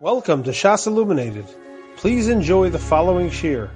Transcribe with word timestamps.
Welcome 0.00 0.44
to 0.44 0.52
Shas 0.52 0.86
Illuminated. 0.86 1.44
Please 1.96 2.28
enjoy 2.28 2.70
the 2.70 2.78
following 2.78 3.30
shir. 3.30 3.68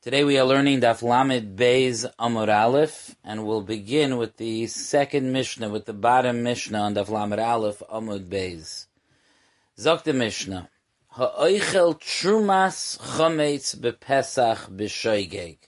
Today 0.00 0.24
we 0.24 0.38
are 0.38 0.46
learning 0.46 0.80
Daf 0.80 1.02
Lamed 1.02 1.54
Beis 1.54 2.10
Amud 2.18 2.48
Aleph, 2.48 3.14
and 3.22 3.46
we'll 3.46 3.60
begin 3.60 4.16
with 4.16 4.38
the 4.38 4.66
second 4.68 5.30
Mishnah, 5.30 5.68
with 5.68 5.84
the 5.84 5.92
bottom 5.92 6.42
Mishnah 6.42 6.78
on 6.78 6.94
Daf 6.94 7.10
Lamed 7.10 7.38
Aleph 7.38 7.82
Amud 7.92 8.30
Beis. 8.30 8.86
Zok 9.78 10.04
the 10.04 10.14
Mishnah, 10.14 10.70
Ha'oichel 11.08 12.00
trumas 12.00 12.98
chometz 12.98 13.76
bepesach 13.76 14.74
b'shoigeg. 14.74 15.58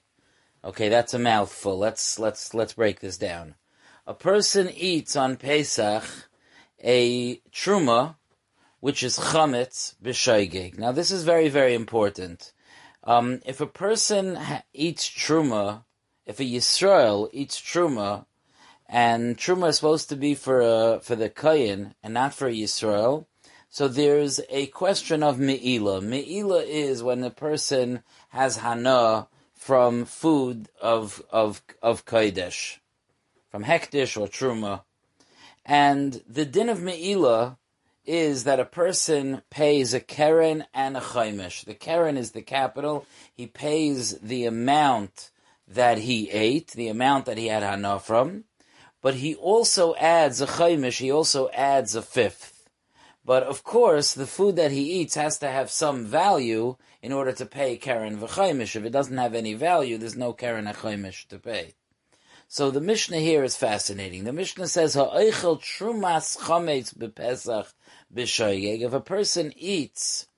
Okay, 0.65 0.89
that's 0.89 1.13
a 1.13 1.19
mouthful. 1.19 1.77
Let's 1.77 2.19
let's 2.19 2.55
let's 2.55 2.73
break 2.73 3.01
this 3.01 3.19
down. 3.19 3.55
A 4.07 4.15
person 4.15 4.71
eats 4.71 5.15
on 5.15 5.37
Pesach 5.37 6.05
a 6.87 7.37
truma, 7.53 8.15
which 8.81 9.03
is 9.03 9.19
chametz 9.19 9.97
b'shoigeg. 10.03 10.79
Now, 10.79 10.93
this 10.93 11.11
is 11.11 11.25
very, 11.25 11.49
very 11.49 11.75
important. 11.75 12.53
Um, 13.03 13.41
if 13.45 13.61
a 13.61 13.67
person 13.67 14.37
ha- 14.37 14.63
eats 14.73 15.09
truma, 15.09 15.83
if 16.25 16.39
a 16.39 16.45
Yisrael 16.45 17.29
eats 17.33 17.61
truma, 17.61 18.27
and 18.89 19.37
truma 19.37 19.69
is 19.69 19.77
supposed 19.77 20.09
to 20.11 20.17
be 20.17 20.35
for 20.35 20.61
a, 20.61 21.01
for 21.01 21.17
the 21.17 21.29
kohen 21.29 21.95
and 22.03 22.15
not 22.15 22.33
for 22.33 22.49
Yisrael, 22.49 23.27
so 23.69 23.89
there's 23.89 24.41
a 24.49 24.69
question 24.69 25.23
of 25.25 25.39
me'ila. 25.39 26.01
Me'ila 26.01 26.63
is 26.63 27.03
when 27.03 27.23
a 27.25 27.31
person 27.31 28.03
has 28.29 28.59
hana 28.59 29.27
from 29.53 30.05
food 30.05 30.69
of 30.81 31.23
of 31.31 31.63
of 31.83 32.05
kodesh, 32.07 32.79
from 33.51 33.65
hektish 33.65 34.19
or 34.19 34.29
truma. 34.29 34.83
And 35.69 36.23
the 36.29 36.45
din 36.45 36.69
of 36.69 36.81
Me'ila 36.81 37.59
is 38.05 38.45
that 38.45 38.61
a 38.61 38.65
person 38.65 39.43
pays 39.51 39.93
a 39.93 39.99
keren 39.99 40.65
and 40.73 40.97
a 40.97 41.01
chaimish. 41.01 41.65
The 41.65 41.75
keren 41.75 42.17
is 42.17 42.31
the 42.31 42.43
capital. 42.43 43.05
He 43.35 43.49
pays 43.49 44.17
the 44.21 44.45
amount 44.45 45.33
that 45.67 45.99
he 45.99 46.31
ate, 46.31 46.69
the 46.69 46.87
amount 46.87 47.27
that 47.27 47.37
he 47.37 47.49
had 47.49 47.65
hana 47.65 47.99
from, 47.99 48.45
but 49.03 49.15
he 49.15 49.35
also 49.35 49.97
adds 49.97 50.41
a 50.41 50.47
chaimish, 50.47 50.99
he 50.99 51.11
also 51.11 51.49
adds 51.51 51.97
a 51.97 52.03
fifth. 52.03 52.69
But 53.25 53.43
of 53.43 53.65
course, 53.65 54.15
the 54.15 54.27
food 54.27 54.55
that 54.55 54.71
he 54.71 55.01
eats 55.01 55.17
has 55.17 55.37
to 55.39 55.49
have 55.49 55.69
some 55.69 56.07
value 56.07 56.77
in 57.03 57.13
order 57.13 57.33
to 57.33 57.45
pay 57.45 57.77
keren 57.77 58.19
v'chaimish. 58.19 58.77
If 58.77 58.85
it 58.85 58.91
doesn't 58.91 59.17
have 59.17 59.35
any 59.35 59.55
value, 59.55 59.99
there's 59.99 60.17
no 60.17 60.33
keren 60.33 60.67
chaimish 60.67 61.27
to 61.27 61.41
pay. 61.41 61.75
So 62.49 62.71
the 62.71 62.81
Mishnah 62.81 63.19
here 63.19 63.43
is 63.43 63.57
fascinating. 63.57 64.25
The 64.25 64.33
Mishnah 64.33 64.69
says, 64.69 64.95
"Ha'oichel 64.95 65.61
trumas 65.61 66.39
chametz 66.39 66.97
bepesach 66.97 67.73
b'shoyeg." 68.15 68.83
If 68.83 68.93
a 68.93 69.01
person 69.01 69.53
eats 69.57 70.29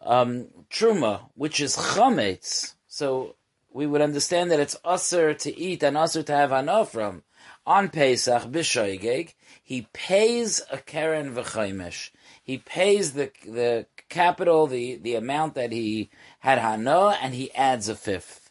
um, 0.00 0.48
truma, 0.70 1.30
which 1.34 1.60
is 1.60 1.76
chametz, 1.76 2.74
so 2.88 3.36
we 3.70 3.86
would 3.86 4.00
understand 4.00 4.50
that 4.50 4.58
it's 4.58 4.76
usher 4.84 5.34
to 5.34 5.56
eat 5.56 5.84
and 5.84 5.96
usher 5.96 6.24
to 6.24 6.32
have 6.32 6.50
hana 6.50 7.22
on 7.64 7.88
Pesach 7.90 8.42
b'shoyeg. 8.44 9.34
He 9.62 9.88
pays 9.92 10.62
a 10.72 10.78
keren 10.78 11.32
v'chaimesh. 11.32 12.10
He 12.42 12.58
pays 12.58 13.12
the 13.12 13.30
the 13.44 13.86
capital, 14.08 14.66
the 14.66 14.96
the 14.96 15.14
amount 15.14 15.54
that 15.54 15.70
he 15.70 16.10
had 16.40 16.58
hana, 16.58 17.18
and 17.22 17.34
he 17.34 17.54
adds 17.54 17.88
a 17.88 17.94
fifth. 17.94 18.50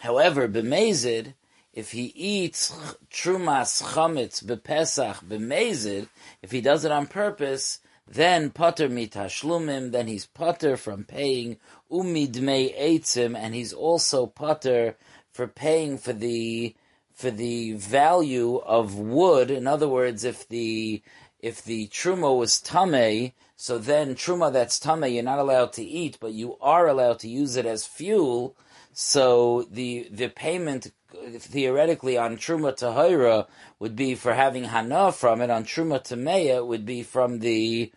However, 0.00 0.48
b'mezid 0.48 1.34
if 1.74 1.90
he 1.90 2.12
eats 2.14 2.72
trumas 3.10 3.82
chametz 3.82 4.44
bepesach 4.44 5.24
b'mezid, 5.24 6.08
if 6.40 6.52
he 6.52 6.60
does 6.60 6.84
it 6.84 6.92
on 6.92 7.08
purpose, 7.08 7.80
then 8.06 8.50
potter 8.50 8.88
mitashlumim, 8.88 9.90
then 9.90 10.06
he's 10.06 10.24
potter 10.24 10.76
from 10.76 11.02
paying 11.04 11.56
umid 11.90 12.34
umidmei 12.34 12.78
eitzim, 12.80 13.36
and 13.36 13.56
he's 13.56 13.72
also 13.72 14.26
potter 14.26 14.96
for 15.32 15.48
paying 15.48 15.98
for 15.98 16.12
the 16.12 16.76
for 17.12 17.32
the 17.32 17.72
value 17.72 18.56
of 18.58 18.96
wood. 18.96 19.50
In 19.50 19.66
other 19.66 19.88
words, 19.88 20.22
if 20.22 20.48
the 20.48 21.02
if 21.40 21.64
the 21.64 21.88
truma 21.88 22.38
was 22.38 22.60
tame, 22.60 23.32
so 23.56 23.78
then 23.78 24.14
truma 24.14 24.52
that's 24.52 24.78
tame 24.78 25.04
you're 25.06 25.24
not 25.24 25.40
allowed 25.40 25.72
to 25.72 25.82
eat, 25.82 26.18
but 26.20 26.34
you 26.34 26.56
are 26.60 26.86
allowed 26.86 27.18
to 27.20 27.28
use 27.28 27.56
it 27.56 27.66
as 27.66 27.84
fuel. 27.84 28.54
So 28.92 29.66
the 29.72 30.08
the 30.12 30.28
payment 30.28 30.92
theoretically 31.38 32.18
on 32.18 32.36
Truma 32.36 32.76
Tahira 32.76 33.46
would 33.78 33.96
be 33.96 34.14
for 34.14 34.34
having 34.34 34.64
Hana 34.64 35.12
from 35.12 35.40
it, 35.40 35.50
on 35.50 35.64
Truma 35.64 36.02
Tameya 36.02 36.66
would 36.66 36.84
be 36.84 37.02
from 37.02 37.40
the 37.40 37.92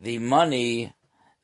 the 0.00 0.18
money 0.18 0.92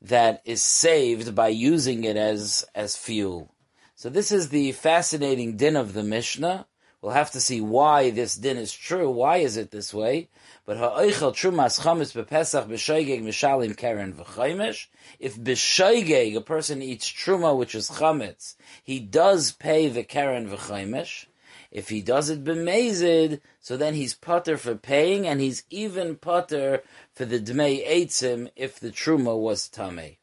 that 0.01 0.41
is 0.45 0.61
saved 0.61 1.35
by 1.35 1.49
using 1.49 2.03
it 2.03 2.17
as 2.17 2.65
as 2.75 2.95
fuel. 2.95 3.51
So 3.95 4.09
this 4.09 4.31
is 4.31 4.49
the 4.49 4.71
fascinating 4.73 5.57
din 5.57 5.75
of 5.75 5.93
the 5.93 6.03
Mishnah. 6.03 6.67
We'll 7.01 7.13
have 7.13 7.31
to 7.31 7.41
see 7.41 7.61
why 7.61 8.09
this 8.09 8.35
din 8.35 8.57
is 8.57 8.73
true. 8.73 9.09
Why 9.09 9.37
is 9.37 9.57
it 9.57 9.71
this 9.71 9.93
way? 9.93 10.29
But 10.65 10.77
ha'oichel 10.77 11.33
trumas 11.33 11.81
chametz 11.81 12.15
bepesach 12.15 12.67
b'shoigeg 12.67 13.21
mishalim 13.21 13.77
keren 13.77 14.13
v'chaimish. 14.13 14.87
If 15.19 15.37
b'shoigeg 15.37 16.35
a 16.35 16.41
person 16.41 16.81
eats 16.81 17.07
truma, 17.07 17.55
which 17.55 17.75
is 17.75 17.89
chametz, 17.89 18.55
he 18.83 18.99
does 18.99 19.51
pay 19.51 19.89
the 19.89 20.03
keren 20.03 20.49
v'chaimish. 20.49 21.27
If 21.69 21.89
he 21.89 22.01
does 22.01 22.29
it 22.29 22.43
b'mezid, 22.43 23.41
so 23.59 23.77
then 23.77 23.93
he's 23.93 24.15
putter 24.15 24.57
for 24.57 24.75
paying, 24.75 25.27
and 25.27 25.39
he's 25.39 25.63
even 25.69 26.15
putter 26.15 26.81
for 27.13 27.25
the 27.25 27.39
dmei 27.39 27.87
eitzim 27.87 28.49
if 28.55 28.79
the 28.79 28.89
truma 28.91 29.37
was 29.39 29.67
tame. 29.67 30.17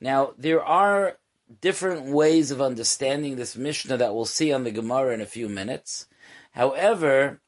Now 0.00 0.32
there 0.36 0.64
are 0.64 1.18
different 1.60 2.06
ways 2.06 2.50
of 2.50 2.60
understanding 2.60 3.36
this 3.36 3.56
Mishnah 3.56 3.96
that 3.98 4.14
we'll 4.14 4.24
see 4.24 4.52
on 4.52 4.64
the 4.64 4.70
Gemara 4.70 5.14
in 5.14 5.20
a 5.20 5.26
few 5.26 5.48
minutes. 5.48 6.06
However, 6.52 7.40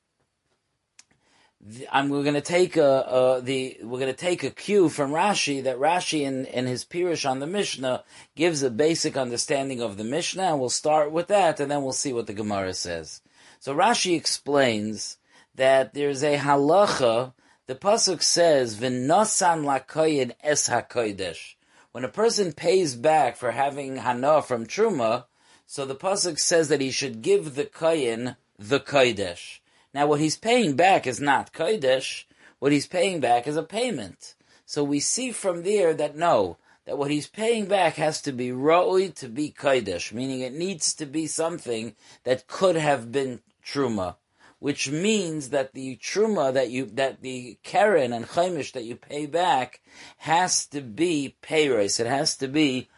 I'm, 1.93 2.09
we're 2.09 2.23
going 2.23 2.35
to 2.35 2.41
take 2.41 2.77
a, 2.79 3.41
the 3.43 3.77
we're 3.83 3.99
going 3.99 4.13
to 4.13 4.15
take 4.15 4.45
a 4.45 4.51
cue 4.51 4.89
from 4.89 5.11
Rashi 5.11 5.63
that 5.65 5.77
Rashi 5.77 6.23
in, 6.23 6.47
in 6.47 6.67
his 6.67 6.87
Pirush 6.87 7.29
on 7.29 7.39
the 7.39 7.47
Mishnah 7.47 8.03
gives 8.35 8.63
a 8.63 8.71
basic 8.71 9.17
understanding 9.17 9.83
of 9.83 9.99
the 9.99 10.05
Mishnah, 10.05 10.45
and 10.45 10.59
we'll 10.59 10.71
start 10.71 11.13
with 11.13 11.29
that, 11.29 11.61
and 11.61 11.71
then 11.71 11.83
we'll 11.83 11.93
see 11.93 12.15
what 12.15 12.27
the 12.27 12.33
Gemara 12.33 12.73
says. 12.73 13.21
So 13.59 13.75
Rashi 13.75 14.17
explains 14.17 15.19
that 15.55 15.93
there's 15.93 16.23
a 16.23 16.39
halacha. 16.39 17.35
The 17.67 17.75
pasuk 17.75 18.23
says, 18.23 18.77
"V'nosan 18.77 19.65
lakoyin 19.65 20.33
es 20.43 20.69
hakodesh." 20.69 21.57
When 21.93 22.05
a 22.05 22.09
person 22.09 22.55
pays 22.55 22.97
back 22.97 23.37
for 23.37 23.51
having 23.51 23.97
hana 23.97 24.41
from 24.41 24.67
truma, 24.67 25.25
so 25.67 25.85
the 25.85 25.95
pasuk 25.95 26.39
says 26.39 26.69
that 26.69 26.81
he 26.81 26.91
should 26.91 27.21
give 27.21 27.55
the 27.55 27.67
koyin 27.67 28.37
the 28.59 28.81
kodesh. 28.81 29.60
Now, 29.93 30.07
what 30.07 30.21
he's 30.21 30.37
paying 30.37 30.77
back 30.77 31.07
is 31.07 31.21
not 31.21 31.53
kodesh. 31.53 32.25
What 32.59 32.73
he's 32.73 32.87
paying 32.87 33.21
back 33.21 33.47
is 33.47 33.57
a 33.57 33.63
payment. 33.63 34.35
So 34.65 34.85
we 34.85 35.01
see 35.01 35.33
from 35.33 35.65
there 35.65 35.95
that 35.95 36.17
no, 36.17 36.59
that 36.85 36.97
what 36.97 37.11
he's 37.11 37.27
paying 37.27 37.67
back 37.67 37.95
has 37.97 38.23
to 38.23 38.33
be 38.33 38.53
roi 38.53 39.09
to 39.17 39.29
be 39.29 39.51
kodesh, 39.51 40.13
meaning 40.13 40.41
it 40.41 40.53
needs 40.53 40.95
to 40.95 41.07
be 41.07 41.27
something 41.27 41.97
that 42.25 42.47
could 42.47 42.77
have 42.77 43.11
been 43.11 43.41
truma, 43.65 44.17
which 44.61 44.91
means 44.91 45.49
that 45.49 45.73
the 45.73 45.97
truma 45.97 46.53
that 46.53 46.71
you 46.71 46.87
that 46.87 47.23
the 47.23 47.59
keren 47.65 48.13
and 48.13 48.29
chaimish 48.29 48.73
that 48.73 48.85
you 48.85 48.95
pay 48.95 49.27
back 49.27 49.81
has 50.19 50.67
to 50.67 50.81
be 50.81 51.37
payros. 51.43 51.99
It 51.99 52.07
has 52.07 52.37
to 52.37 52.47
be 52.47 52.89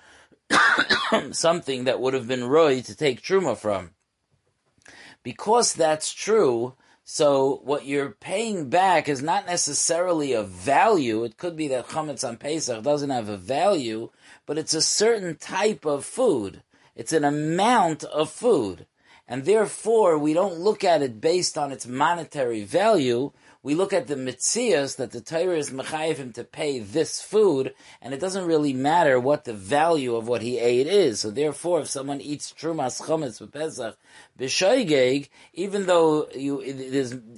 something 1.30 1.84
that 1.84 2.00
would 2.00 2.14
have 2.14 2.28
been 2.28 2.44
roi 2.44 2.82
to 2.82 2.94
take 2.94 3.22
truma 3.22 3.56
from. 3.56 3.90
Because 5.22 5.72
that's 5.72 6.12
true, 6.12 6.74
so 7.14 7.60
what 7.64 7.84
you're 7.84 8.08
paying 8.08 8.70
back 8.70 9.06
is 9.06 9.20
not 9.20 9.44
necessarily 9.44 10.32
a 10.32 10.42
value. 10.42 11.24
It 11.24 11.36
could 11.36 11.58
be 11.58 11.68
that 11.68 11.88
chametz 11.88 12.26
on 12.26 12.38
Pesach 12.38 12.82
doesn't 12.82 13.10
have 13.10 13.28
a 13.28 13.36
value, 13.36 14.08
but 14.46 14.56
it's 14.56 14.72
a 14.72 14.80
certain 14.80 15.36
type 15.36 15.84
of 15.84 16.06
food. 16.06 16.62
It's 16.96 17.12
an 17.12 17.22
amount 17.22 18.02
of 18.04 18.30
food. 18.30 18.86
And 19.28 19.44
therefore, 19.44 20.16
we 20.16 20.32
don't 20.32 20.60
look 20.60 20.84
at 20.84 21.02
it 21.02 21.20
based 21.20 21.58
on 21.58 21.70
its 21.70 21.86
monetary 21.86 22.64
value. 22.64 23.32
We 23.64 23.76
look 23.76 23.92
at 23.92 24.08
the 24.08 24.16
mitzias 24.16 24.96
that 24.96 25.12
the 25.12 25.20
Torah 25.20 25.56
is 25.56 25.70
mechayiv 25.70 26.16
him 26.16 26.32
to 26.32 26.42
pay 26.42 26.80
this 26.80 27.22
food, 27.22 27.74
and 28.00 28.12
it 28.12 28.18
doesn't 28.18 28.46
really 28.46 28.72
matter 28.72 29.20
what 29.20 29.44
the 29.44 29.52
value 29.52 30.16
of 30.16 30.26
what 30.26 30.42
he 30.42 30.58
ate 30.58 30.88
is. 30.88 31.20
So 31.20 31.30
therefore, 31.30 31.82
if 31.82 31.88
someone 31.88 32.20
eats 32.20 32.52
trumas 32.52 33.00
chametz 33.00 33.40
b'pesach 33.40 33.94
b'shoigeg, 34.36 35.28
even 35.52 35.86
though 35.86 36.28
you, 36.34 36.60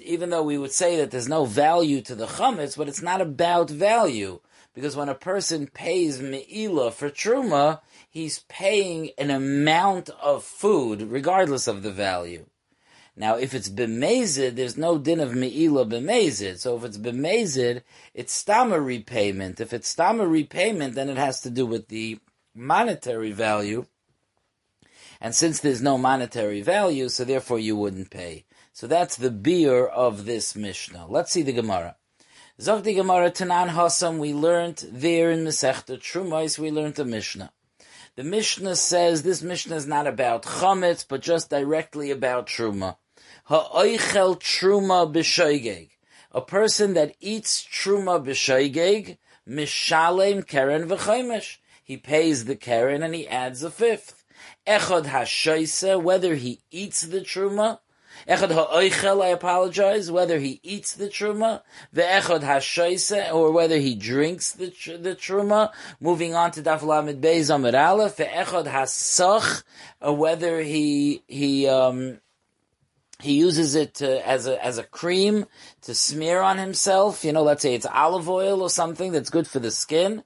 even 0.01 0.31
though 0.31 0.43
we 0.43 0.57
would 0.57 0.73
say 0.73 0.97
that 0.97 1.11
there's 1.11 1.29
no 1.29 1.45
value 1.45 2.01
to 2.01 2.15
the 2.15 2.27
chametz, 2.27 2.75
but 2.75 2.89
it's 2.89 3.03
not 3.03 3.21
about 3.21 3.69
value. 3.69 4.41
Because 4.73 4.97
when 4.97 5.11
a 5.11 5.15
person 5.15 5.67
pays 5.67 6.23
me'ila 6.23 6.91
for 6.91 7.11
truma, 7.11 7.81
he's 8.09 8.41
paying 8.49 9.11
an 9.19 9.31
amount 9.31 10.09
of 10.23 10.43
food, 10.43 11.03
regardless 11.03 11.69
of 11.69 11.83
the 11.83 11.93
value. 11.93 12.47
Now, 13.17 13.37
if 13.37 13.55
it's 13.55 13.69
bemazed, 13.69 14.57
there's 14.57 14.77
no 14.77 14.99
din 14.99 15.21
of 15.21 15.35
me'ila 15.35 15.85
bemazed. 15.85 16.59
So 16.59 16.77
if 16.77 16.85
it's 16.85 16.99
bemazed, 16.99 17.83
it's 18.13 18.45
stama 18.45 18.85
repayment. 18.85 19.61
If 19.61 19.73
it's 19.73 19.95
stama 19.95 20.29
repayment, 20.29 20.95
then 20.95 21.09
it 21.09 21.17
has 21.17 21.41
to 21.43 21.51
do 21.51 21.65
with 21.65 21.89
the 21.89 22.19
monetary 22.55 23.31
value. 23.31 23.87
And 25.21 25.35
since 25.35 25.61
there's 25.61 25.81
no 25.81 25.97
monetary 25.97 26.61
value, 26.61 27.09
so 27.09 27.25
therefore 27.25 27.61
you 27.61 27.77
wouldn't 27.77 28.11
pay. 28.11 28.47
So 28.73 28.89
that's 28.89 29.17
the 29.17 29.31
beer 29.31 29.87
of 29.87 30.25
this 30.25 30.57
Mishnah. 30.57 31.07
Let's 31.09 31.31
see 31.31 31.43
the 31.43 31.53
Gemara. 31.53 31.97
Zog 32.61 32.85
Gemara 32.85 33.31
Tanan 33.31 33.71
Hasam, 33.71 34.19
we 34.19 34.33
learned 34.35 34.85
there 34.91 35.31
in 35.31 35.45
Masechta 35.45 35.99
Trumais, 35.99 36.59
we 36.59 36.71
learned 36.71 36.99
a 36.99 37.05
Mishnah. 37.05 37.53
The 38.17 38.23
Mishnah 38.23 38.77
says 38.77 39.23
this 39.23 39.43
Mishnah 39.43 39.75
is 39.75 39.87
not 39.87 40.07
about 40.07 40.45
chametz, 40.45 41.05
but 41.07 41.21
just 41.21 41.51
directly 41.51 42.13
about 42.13 42.47
truma. 42.47 42.97
Ha'oichel 43.49 44.41
truma 44.41 45.13
b'shoigeg. 45.13 45.91
A 46.33 46.41
person 46.41 46.95
that 46.95 47.15
eats 47.21 47.63
truma 47.63 48.25
b'shoigeg, 48.25 49.19
mishalem 49.47 50.47
keren 50.47 50.89
v'chaimesh. 50.89 51.59
He 51.83 51.99
pays 51.99 52.47
the 52.47 52.57
keren 52.57 53.03
and 53.03 53.15
he 53.15 53.29
adds 53.29 53.63
a 53.63 53.71
fifth. 53.71 54.25
Echad 54.67 55.05
hashoise, 55.05 56.03
whether 56.03 56.37
he 56.37 56.61
eats 56.71 57.03
the 57.03 57.21
truma, 57.21 57.81
Echad 58.29 58.53
ha'oichel, 58.53 59.23
I 59.23 59.29
apologize, 59.29 60.11
whether 60.11 60.39
he 60.39 60.61
eats 60.63 60.95
the 60.95 61.09
truma, 61.09 61.61
ve'echad 61.95 62.43
ha'shoise, 62.43 63.33
or 63.33 63.51
whether 63.51 63.77
he 63.79 63.95
drinks 63.95 64.53
the, 64.53 64.67
the 64.99 65.15
truma. 65.15 65.71
Moving 66.01 66.35
on 66.35 66.51
to 66.53 66.63
Daf 66.63 66.83
Lamed 66.83 67.23
Beis 67.23 67.55
Amid 67.55 67.75
Aleph, 67.75 68.17
ve'echad 68.17 68.69
ha'sach, 68.69 69.65
or 70.01 70.17
whether 70.17 70.63
he, 70.63 71.23
he, 71.29 71.69
um, 71.69 72.21
he 73.21 73.35
uses 73.35 73.75
it 73.75 73.95
to, 73.95 74.27
as 74.27 74.47
a 74.47 74.63
as 74.65 74.79
a 74.79 74.83
cream 74.83 75.47
to 75.83 75.95
smear 75.95 76.41
on 76.41 76.59
himself. 76.59 77.25
You 77.25 77.33
know, 77.33 77.43
let's 77.43 77.63
say 77.63 77.75
it's 77.75 77.87
olive 77.87 78.29
oil 78.29 78.63
or 78.63 78.71
something 78.71 79.13
that's 79.13 79.31
good 79.31 79.47
for 79.47 79.61
the 79.61 79.71
skin. 79.71 80.25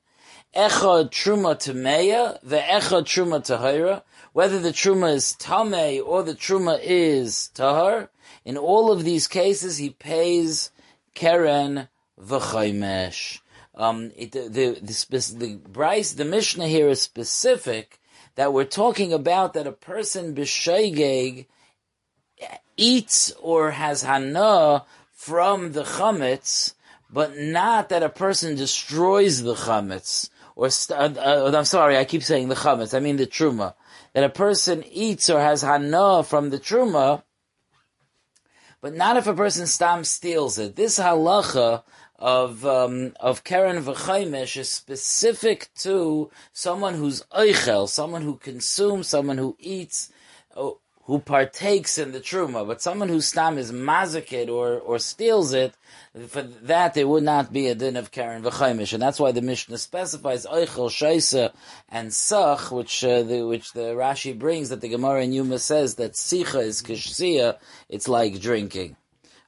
Echad 0.56 1.10
truma 1.10 1.56
tameya, 1.56 2.38
the 2.42 2.58
echad 2.58 3.04
truma 3.04 3.40
tahira 3.40 4.02
whether 4.38 4.60
the 4.60 4.68
truma 4.68 5.14
is 5.14 5.32
tame 5.32 6.00
or 6.06 6.22
the 6.22 6.32
truma 6.32 6.78
is 6.80 7.48
tahar, 7.54 8.08
in 8.44 8.56
all 8.56 8.92
of 8.92 9.02
these 9.02 9.26
cases 9.26 9.78
he 9.78 9.90
pays 9.90 10.70
keren 11.14 11.88
v'chaymesh. 12.20 13.40
Um, 13.74 14.12
it, 14.16 14.30
the, 14.30 14.48
the, 14.48 14.80
the, 14.80 15.34
the 15.36 15.56
Bryce, 15.68 16.12
the 16.12 16.24
Mishnah 16.24 16.68
here 16.68 16.88
is 16.88 17.02
specific 17.02 18.00
that 18.34 18.52
we're 18.52 18.64
talking 18.64 19.12
about 19.12 19.54
that 19.54 19.66
a 19.66 19.72
person 19.72 20.36
b'shaygeg 20.36 21.46
eats 22.76 23.32
or 23.40 23.72
has 23.72 24.02
hana 24.02 24.84
from 25.12 25.72
the 25.72 25.82
chametz, 25.82 26.74
but 27.10 27.36
not 27.36 27.88
that 27.88 28.02
a 28.02 28.08
person 28.08 28.54
destroys 28.54 29.42
the 29.42 29.54
chametz. 29.54 30.30
Or 30.56 30.66
uh, 30.66 30.92
uh, 30.92 31.52
I'm 31.54 31.64
sorry, 31.64 31.96
I 31.96 32.04
keep 32.04 32.22
saying 32.22 32.48
the 32.48 32.54
chametz. 32.54 32.94
I 32.94 33.00
mean 33.00 33.16
the 33.16 33.26
truma 33.26 33.74
that 34.12 34.24
a 34.24 34.28
person 34.28 34.84
eats 34.90 35.30
or 35.30 35.40
has 35.40 35.62
hana 35.62 36.22
from 36.22 36.50
the 36.50 36.58
truma, 36.58 37.22
but 38.80 38.94
not 38.94 39.16
if 39.16 39.26
a 39.26 39.34
person 39.34 39.66
stam 39.66 40.04
steals 40.04 40.58
it. 40.58 40.76
This 40.76 40.98
halacha 40.98 41.82
of 42.18 42.66
um, 42.66 43.12
of 43.20 43.44
keren 43.44 43.82
v'chaimesh 43.82 44.56
is 44.56 44.68
specific 44.68 45.68
to 45.76 46.30
someone 46.52 46.94
who's 46.94 47.22
oichel, 47.32 47.88
someone 47.88 48.22
who 48.22 48.36
consumes, 48.36 49.08
someone 49.08 49.38
who 49.38 49.56
eats, 49.60 50.10
who 51.08 51.18
partakes 51.18 51.96
in 51.96 52.12
the 52.12 52.20
truma, 52.20 52.66
but 52.66 52.82
someone 52.82 53.08
whose 53.08 53.24
stam 53.24 53.56
is 53.56 53.72
mazakit 53.72 54.50
or, 54.50 54.78
or 54.78 54.98
steals 54.98 55.54
it, 55.54 55.72
for 56.28 56.42
that 56.42 56.92
there 56.92 57.08
would 57.08 57.22
not 57.22 57.50
be 57.50 57.68
a 57.68 57.74
din 57.74 57.96
of 57.96 58.10
karen 58.10 58.42
v'chaimish, 58.42 58.92
and 58.92 59.00
that's 59.00 59.18
why 59.18 59.32
the 59.32 59.40
Mishnah 59.40 59.78
specifies 59.78 60.44
oichel, 60.44 60.90
shaisa, 60.90 61.50
and 61.88 62.12
sach, 62.12 62.70
which 62.70 63.02
uh, 63.02 63.22
the 63.22 63.42
which 63.46 63.72
the 63.72 63.94
Rashi 63.94 64.38
brings 64.38 64.68
that 64.68 64.82
the 64.82 64.90
Gemara 64.90 65.22
in 65.22 65.32
Yuma 65.32 65.58
says 65.58 65.94
that 65.94 66.12
sicha 66.12 66.62
is 66.62 66.82
kishsia, 66.82 67.56
it's 67.88 68.06
like 68.06 68.38
drinking. 68.38 68.94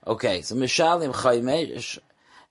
Okay, 0.07 0.41
so 0.41 0.55
mishalim 0.55 1.12
chaimish, 1.12 1.99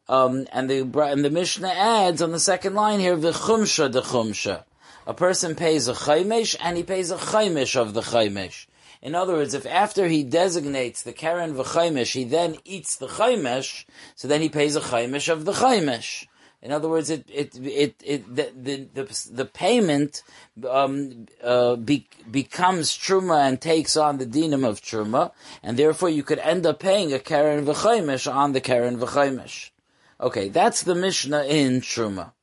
um, 0.08 0.46
and 0.52 0.70
the 0.70 0.82
and 1.02 1.26
the 1.26 1.32
Mishnah 1.32 1.68
adds 1.68 2.22
on 2.22 2.32
the 2.32 2.40
second 2.40 2.76
line 2.76 3.00
here 3.00 3.18
v'chumsha 3.18 3.92
de 3.92 4.02
chumsha. 4.02 4.66
A 5.08 5.16
person 5.16 5.56
pays 5.56 5.88
a 5.88 5.94
chaimish 5.94 6.56
and 6.64 6.78
he 6.78 6.84
pays 6.84 7.10
a 7.10 7.18
chaimish 7.18 7.76
of 7.76 7.96
the 7.96 8.02
chaimish. 8.02 8.68
In 9.02 9.16
other 9.16 9.34
words, 9.34 9.54
if 9.54 9.66
after 9.66 10.08
he 10.08 10.24
designates 10.24 11.04
the 11.04 11.14
Karen 11.14 11.54
v'chaimesh, 11.56 12.14
he 12.14 12.26
then 12.26 12.58
eats 12.66 12.98
the 12.98 13.08
chaimesh, 13.08 13.86
so 14.16 14.28
then 14.28 14.42
he 14.42 14.50
pays 14.50 14.76
a 14.76 14.82
chaimesh 14.82 15.30
of 15.30 15.46
the 15.46 15.54
chaimesh. 15.54 16.28
In 16.62 16.74
other 16.74 16.90
words, 16.90 17.10
it 17.10 17.24
it 17.34 17.56
it, 17.56 17.96
it 18.04 18.36
the, 18.36 18.52
the 18.54 18.88
the 18.94 19.30
the 19.32 19.46
payment 19.46 20.22
um, 20.70 21.28
uh, 21.42 21.78
be, 21.78 22.10
becomes 22.30 22.98
truma 22.98 23.48
and 23.48 23.62
takes 23.62 23.96
on 23.96 24.18
the 24.18 24.26
dinam 24.26 24.68
of 24.68 24.82
truma, 24.82 25.32
and 25.64 25.78
therefore 25.78 26.10
you 26.10 26.22
could 26.22 26.40
end 26.40 26.66
up 26.66 26.80
paying 26.80 27.14
a 27.14 27.20
karen 27.20 27.66
v'chaimish 27.66 28.30
on 28.32 28.52
the 28.52 28.60
karen 28.60 28.98
v'chaimish. 29.00 29.70
Okay, 30.20 30.50
that's 30.50 30.84
the 30.84 30.96
Mishnah 30.96 31.46
in 31.46 31.80
truma. 31.80 32.34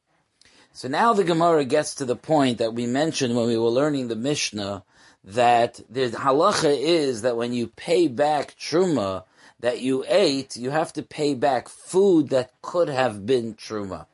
So 0.73 0.89
now 0.89 1.13
the 1.13 1.25
Gemara 1.25 1.67
gets 1.67 1.95
to 1.97 2.07
the 2.07 2.17
point 2.17 2.57
that 2.57 2.73
we 2.73 2.87
mentioned 2.87 3.37
when 3.37 3.47
we 3.49 3.59
were 3.59 3.69
learning 3.69 4.09
the 4.09 4.17
Mishnah 4.17 4.83
that 5.27 5.81
the 5.91 6.09
halacha 6.11 6.77
is 6.79 7.23
that 7.23 7.37
when 7.37 7.53
you 7.53 7.67
pay 7.67 8.07
back 8.07 8.55
truma 8.59 9.25
that 9.61 9.81
you 9.81 10.05
ate, 10.07 10.57
you 10.57 10.71
have 10.71 10.93
to 10.93 11.03
pay 11.03 11.35
back 11.35 11.69
food 11.69 12.29
that 12.29 12.53
could 12.63 12.89
have 12.89 13.27
been 13.27 13.55
truma. 13.55 14.07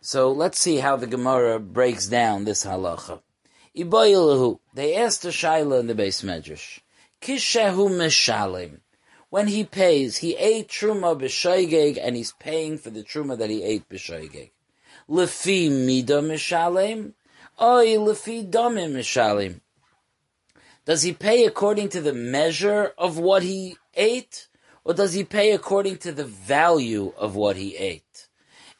So 0.00 0.30
let's 0.30 0.58
see 0.58 0.76
how 0.76 0.96
the 0.96 1.06
Gemara 1.06 1.58
breaks 1.58 2.06
down 2.06 2.44
this 2.44 2.64
halacha. 2.64 3.20
Ibayilahu, 3.76 4.60
they 4.74 4.94
asked 4.96 5.22
the 5.22 5.30
Shaila 5.30 5.80
in 5.80 5.86
the 5.88 5.94
beis 5.94 6.24
medrash. 6.24 6.80
Kishehu 7.20 7.90
mishalim. 7.90 8.78
When 9.30 9.48
he 9.48 9.64
pays, 9.64 10.18
he 10.18 10.36
ate 10.36 10.68
truma 10.68 11.20
b'shoigeg, 11.20 11.98
and 12.00 12.16
he's 12.16 12.32
paying 12.32 12.78
for 12.78 12.90
the 12.90 13.02
truma 13.02 13.36
that 13.38 13.50
he 13.50 13.62
ate 13.62 13.88
b'shoigeg. 13.88 14.50
Lefi 15.08 15.70
mida 15.70 16.20
mishalim, 16.20 17.12
oi 17.60 17.96
lefi 17.96 18.48
damim 18.48 18.92
mishalim. 18.92 19.60
Does 20.88 21.02
he 21.02 21.12
pay 21.12 21.44
according 21.44 21.90
to 21.90 22.00
the 22.00 22.14
measure 22.14 22.94
of 22.96 23.18
what 23.18 23.42
he 23.42 23.76
ate, 23.92 24.48
or 24.84 24.94
does 24.94 25.12
he 25.12 25.22
pay 25.22 25.52
according 25.52 25.98
to 25.98 26.12
the 26.12 26.24
value 26.24 27.12
of 27.18 27.36
what 27.36 27.56
he 27.56 27.76
ate? 27.76 28.28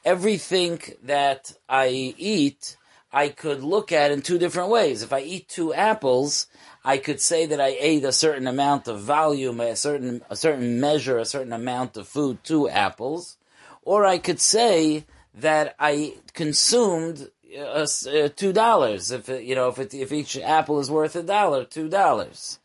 Everything 0.06 0.80
that 1.02 1.52
I 1.68 2.14
eat, 2.16 2.78
I 3.12 3.28
could 3.28 3.62
look 3.62 3.92
at 3.92 4.10
in 4.10 4.22
two 4.22 4.38
different 4.38 4.70
ways. 4.70 5.02
If 5.02 5.12
I 5.12 5.20
eat 5.20 5.50
two 5.50 5.74
apples, 5.74 6.46
I 6.82 6.96
could 6.96 7.20
say 7.20 7.44
that 7.44 7.60
I 7.60 7.76
ate 7.78 8.04
a 8.04 8.12
certain 8.12 8.46
amount 8.46 8.88
of 8.88 9.02
volume, 9.02 9.60
a 9.60 9.76
certain 9.76 10.22
a 10.30 10.36
certain 10.36 10.80
measure, 10.80 11.18
a 11.18 11.26
certain 11.26 11.52
amount 11.52 11.98
of 11.98 12.08
food, 12.08 12.42
two 12.42 12.70
apples, 12.70 13.36
or 13.82 14.06
I 14.06 14.16
could 14.16 14.40
say 14.40 15.04
that 15.34 15.74
I 15.78 16.14
consumed 16.32 17.30
uh, 17.56 17.86
uh, 18.06 18.28
two 18.34 18.52
dollars. 18.52 19.10
If 19.10 19.28
you 19.28 19.54
know, 19.54 19.68
if 19.68 19.78
it, 19.78 19.94
if 19.94 20.12
each 20.12 20.36
apple 20.38 20.80
is 20.80 20.90
worth 20.90 21.16
a 21.16 21.22
dollar, 21.22 21.64
two 21.64 21.88
dollars. 21.88 22.58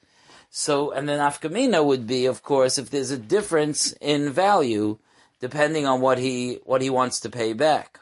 So, 0.49 0.91
and 0.91 1.09
then 1.09 1.19
afkamina 1.19 1.83
would 1.83 2.05
be, 2.05 2.27
of 2.27 2.43
course, 2.43 2.77
if 2.77 2.91
there's 2.91 3.09
a 3.09 3.17
difference 3.17 3.93
in 3.93 4.31
value 4.31 4.99
depending 5.39 5.85
on 5.85 5.99
what 5.99 6.19
he 6.19 6.59
what 6.63 6.81
he 6.81 6.89
wants 6.89 7.19
to 7.19 7.29
pay 7.29 7.51
back. 7.51 7.99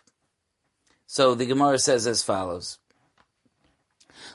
So 1.07 1.33
the 1.33 1.47
Gemara 1.47 1.79
says 1.79 2.05
as 2.05 2.21
follows: 2.21 2.77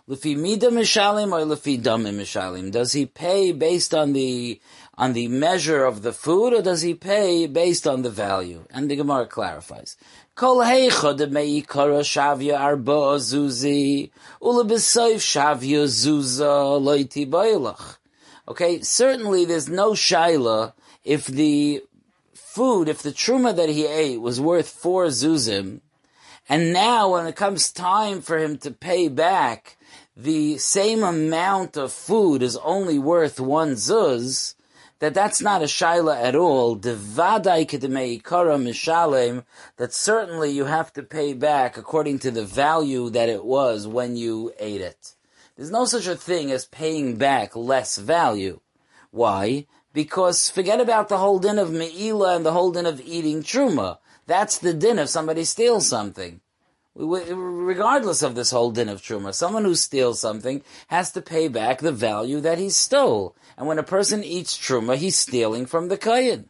Lefi 0.09 0.37
mida 0.37 0.69
mishalim 0.69 1.31
or 1.33 1.45
lefi 1.47 1.81
damim 1.81 2.17
mishalim? 2.17 2.73
Does 2.73 2.95
he 2.95 3.07
pay 3.07 3.53
based 3.53 3.95
on 3.95 4.13
the 4.13 4.61
on 4.99 5.13
the 5.13 5.29
measure 5.29 5.85
of 5.85 6.03
the 6.03 6.13
food, 6.13 6.53
or 6.53 6.63
does 6.63 6.83
he 6.83 6.95
pay 6.95 7.47
based 7.47 7.87
on 7.87 8.03
the 8.03 8.11
value? 8.11 8.65
And 8.71 8.91
the 8.91 8.97
Gemara 8.97 9.27
clarifies. 9.27 9.97
Kol 10.37 10.59
meikara 10.59 12.05
shavya 12.05 12.61
arba 12.61 13.17
zuzi, 13.17 14.11
shavya 14.43 15.85
zuza 15.87 16.79
loiti 16.79 17.27
bailach. 17.27 17.97
Okay, 18.47 18.83
certainly 18.83 19.47
there's 19.47 19.71
no 19.71 19.93
shaila 19.93 20.75
if 21.05 21.25
the 21.27 21.83
food, 22.35 22.87
if 22.87 23.03
the 23.03 23.13
truma 23.13 23.57
that 23.57 23.71
he 23.71 23.87
ate 23.87 24.21
was 24.21 24.39
worth 24.39 24.69
four 24.69 25.07
zuzim, 25.07 25.81
and 26.51 26.71
now 26.71 27.13
when 27.13 27.27
it 27.27 27.35
comes 27.35 27.73
time 27.73 28.21
for 28.21 28.37
him 28.37 28.59
to 28.59 28.71
pay 28.71 29.09
back, 29.09 29.79
the 30.15 30.59
same 30.59 31.03
amount 31.03 31.79
of 31.79 31.95
food 31.95 32.43
is 32.43 32.59
only 32.59 32.99
worth 32.99 33.41
one 33.41 33.73
zuz, 33.73 34.55
that 34.99 35.15
that's 35.15 35.43
not 35.43 35.63
a 35.63 35.67
shaila 35.67 36.23
at 36.23 36.35
all. 36.35 36.77
Devadai 36.77 37.67
mishalem. 37.69 39.45
That 39.77 39.93
certainly 39.93 40.51
you 40.51 40.65
have 40.65 40.93
to 40.95 41.03
pay 41.03 41.35
back 41.35 41.77
according 41.77 42.21
to 42.21 42.31
the 42.31 42.45
value 42.45 43.11
that 43.11 43.29
it 43.29 43.45
was 43.45 43.87
when 43.87 44.17
you 44.17 44.53
ate 44.59 44.81
it. 44.81 45.15
There's 45.57 45.71
no 45.71 45.85
such 45.85 46.07
a 46.07 46.17
thing 46.17 46.51
as 46.51 46.67
paying 46.67 47.17
back 47.17 47.55
less 47.57 47.97
value. 47.97 48.61
Why? 49.11 49.67
Because 49.93 50.51
forget 50.51 50.81
about 50.81 51.09
the 51.09 51.19
whole 51.19 51.39
din 51.39 51.59
of 51.59 51.73
me'ila 51.73 52.37
and 52.37 52.45
the 52.45 52.53
whole 52.53 52.73
din 52.73 52.87
of 52.87 53.01
eating 53.01 53.43
truma. 53.43 53.99
That's 54.27 54.59
the 54.59 54.75
din 54.75 54.99
if 54.99 55.09
somebody 55.09 55.45
steals 55.45 55.89
something. 55.89 56.41
Regardless 56.99 58.23
of 58.23 58.35
this 58.35 58.51
whole 58.51 58.71
din 58.71 58.89
of 58.89 59.03
truma, 59.03 59.35
someone 59.35 59.65
who 59.65 59.75
steals 59.75 60.19
something 60.19 60.63
has 60.89 61.13
to 61.13 61.21
pay 61.21 61.49
back 61.49 61.79
the 61.79 61.93
value 61.93 62.41
that 62.41 62.59
he 62.59 62.71
stole. 62.71 63.37
And 63.59 63.67
when 63.67 63.79
a 63.79 63.83
person 63.83 64.25
eats 64.25 64.57
truma, 64.57 64.97
he's 64.97 65.19
stealing 65.19 65.67
from 65.67 65.89
the 65.89 65.99
kayin. 65.99 66.47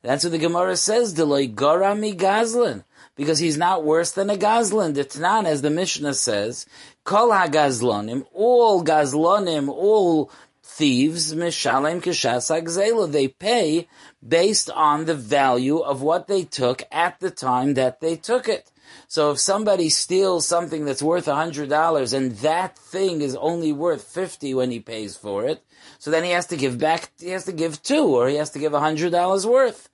That's 0.00 0.24
what 0.24 0.32
the 0.32 0.38
Gemara 0.38 0.76
says, 0.76 1.14
Deloy 1.14 1.54
Garami 1.54 2.16
Gazlan. 2.16 2.84
Because 3.14 3.38
he's 3.38 3.58
not 3.58 3.84
worse 3.84 4.12
than 4.12 4.30
a 4.30 4.36
Gazlan. 4.36 4.94
The 4.94 5.04
Tanan, 5.04 5.44
as 5.44 5.60
the 5.60 5.70
Mishnah 5.70 6.14
says, 6.14 6.66
Kol 7.04 7.28
HaGazlanim, 7.28 8.24
all 8.32 8.82
Gazlanim, 8.82 9.68
all 9.68 10.30
thieves, 10.62 11.34
Mishalem 11.34 12.02
Kishas 12.02 12.50
HaGzela, 12.50 13.12
they 13.12 13.28
pay 13.28 13.86
based 14.26 14.70
on 14.70 15.04
the 15.04 15.14
value 15.14 15.78
of 15.78 16.00
what 16.00 16.26
they 16.26 16.44
took 16.44 16.82
at 16.90 17.20
the 17.20 17.30
time 17.30 17.74
that 17.74 18.00
they 18.00 18.16
took 18.16 18.48
it. 18.48 18.71
So 19.08 19.30
if 19.30 19.38
somebody 19.38 19.88
steals 19.88 20.46
something 20.46 20.84
that's 20.84 21.02
worth 21.02 21.28
a 21.28 21.34
hundred 21.34 21.68
dollars 21.68 22.12
and 22.12 22.32
that 22.36 22.78
thing 22.78 23.20
is 23.20 23.36
only 23.36 23.72
worth 23.72 24.04
fifty 24.04 24.54
when 24.54 24.70
he 24.70 24.80
pays 24.80 25.16
for 25.16 25.44
it, 25.44 25.62
so 25.98 26.10
then 26.10 26.24
he 26.24 26.30
has 26.30 26.46
to 26.46 26.56
give 26.56 26.78
back, 26.78 27.10
he 27.18 27.30
has 27.30 27.44
to 27.44 27.52
give 27.52 27.82
two, 27.82 28.04
or 28.04 28.28
he 28.28 28.36
has 28.36 28.50
to 28.50 28.58
give 28.58 28.74
a 28.74 28.80
hundred 28.80 29.12
dollars 29.12 29.46
worth 29.46 29.88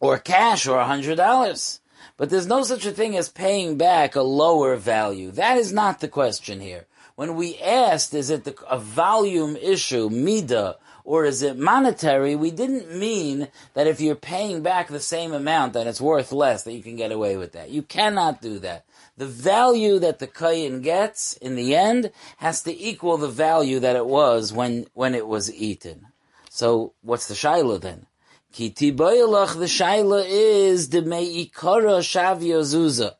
or 0.00 0.18
cash 0.18 0.66
or 0.66 0.78
a 0.78 0.86
hundred 0.86 1.16
dollars. 1.16 1.79
But 2.20 2.28
there's 2.28 2.46
no 2.46 2.64
such 2.64 2.84
a 2.84 2.90
thing 2.90 3.16
as 3.16 3.30
paying 3.30 3.78
back 3.78 4.14
a 4.14 4.20
lower 4.20 4.76
value. 4.76 5.30
That 5.30 5.56
is 5.56 5.72
not 5.72 6.00
the 6.00 6.06
question 6.06 6.60
here. 6.60 6.84
When 7.14 7.34
we 7.34 7.56
asked, 7.56 8.12
is 8.12 8.28
it 8.28 8.44
the, 8.44 8.54
a 8.68 8.78
volume 8.78 9.56
issue, 9.56 10.10
mida, 10.10 10.76
or 11.02 11.24
is 11.24 11.40
it 11.40 11.56
monetary, 11.56 12.36
we 12.36 12.50
didn't 12.50 12.94
mean 12.94 13.48
that 13.72 13.86
if 13.86 14.02
you're 14.02 14.14
paying 14.14 14.62
back 14.62 14.88
the 14.88 15.00
same 15.00 15.32
amount, 15.32 15.72
that 15.72 15.86
it's 15.86 15.98
worth 15.98 16.30
less, 16.30 16.62
that 16.64 16.74
you 16.74 16.82
can 16.82 16.94
get 16.94 17.10
away 17.10 17.38
with 17.38 17.52
that. 17.52 17.70
You 17.70 17.80
cannot 17.80 18.42
do 18.42 18.58
that. 18.58 18.84
The 19.16 19.26
value 19.26 19.98
that 20.00 20.18
the 20.18 20.26
kayin 20.26 20.82
gets 20.82 21.38
in 21.38 21.56
the 21.56 21.74
end 21.74 22.10
has 22.36 22.62
to 22.64 22.78
equal 22.78 23.16
the 23.16 23.28
value 23.28 23.80
that 23.80 23.96
it 23.96 24.04
was 24.04 24.52
when, 24.52 24.84
when 24.92 25.14
it 25.14 25.26
was 25.26 25.50
eaten. 25.54 26.08
So 26.50 26.92
what's 27.00 27.28
the 27.28 27.34
shaila 27.34 27.80
then? 27.80 28.04
Ki 28.52 28.70
tibayalach, 28.70 29.58
the 29.58 29.66
shaila 29.66 30.24
is 30.26 30.88
the 30.88 31.02
me'ikara 31.02 32.00
shavya 32.00 32.60
zuza. 32.62 33.14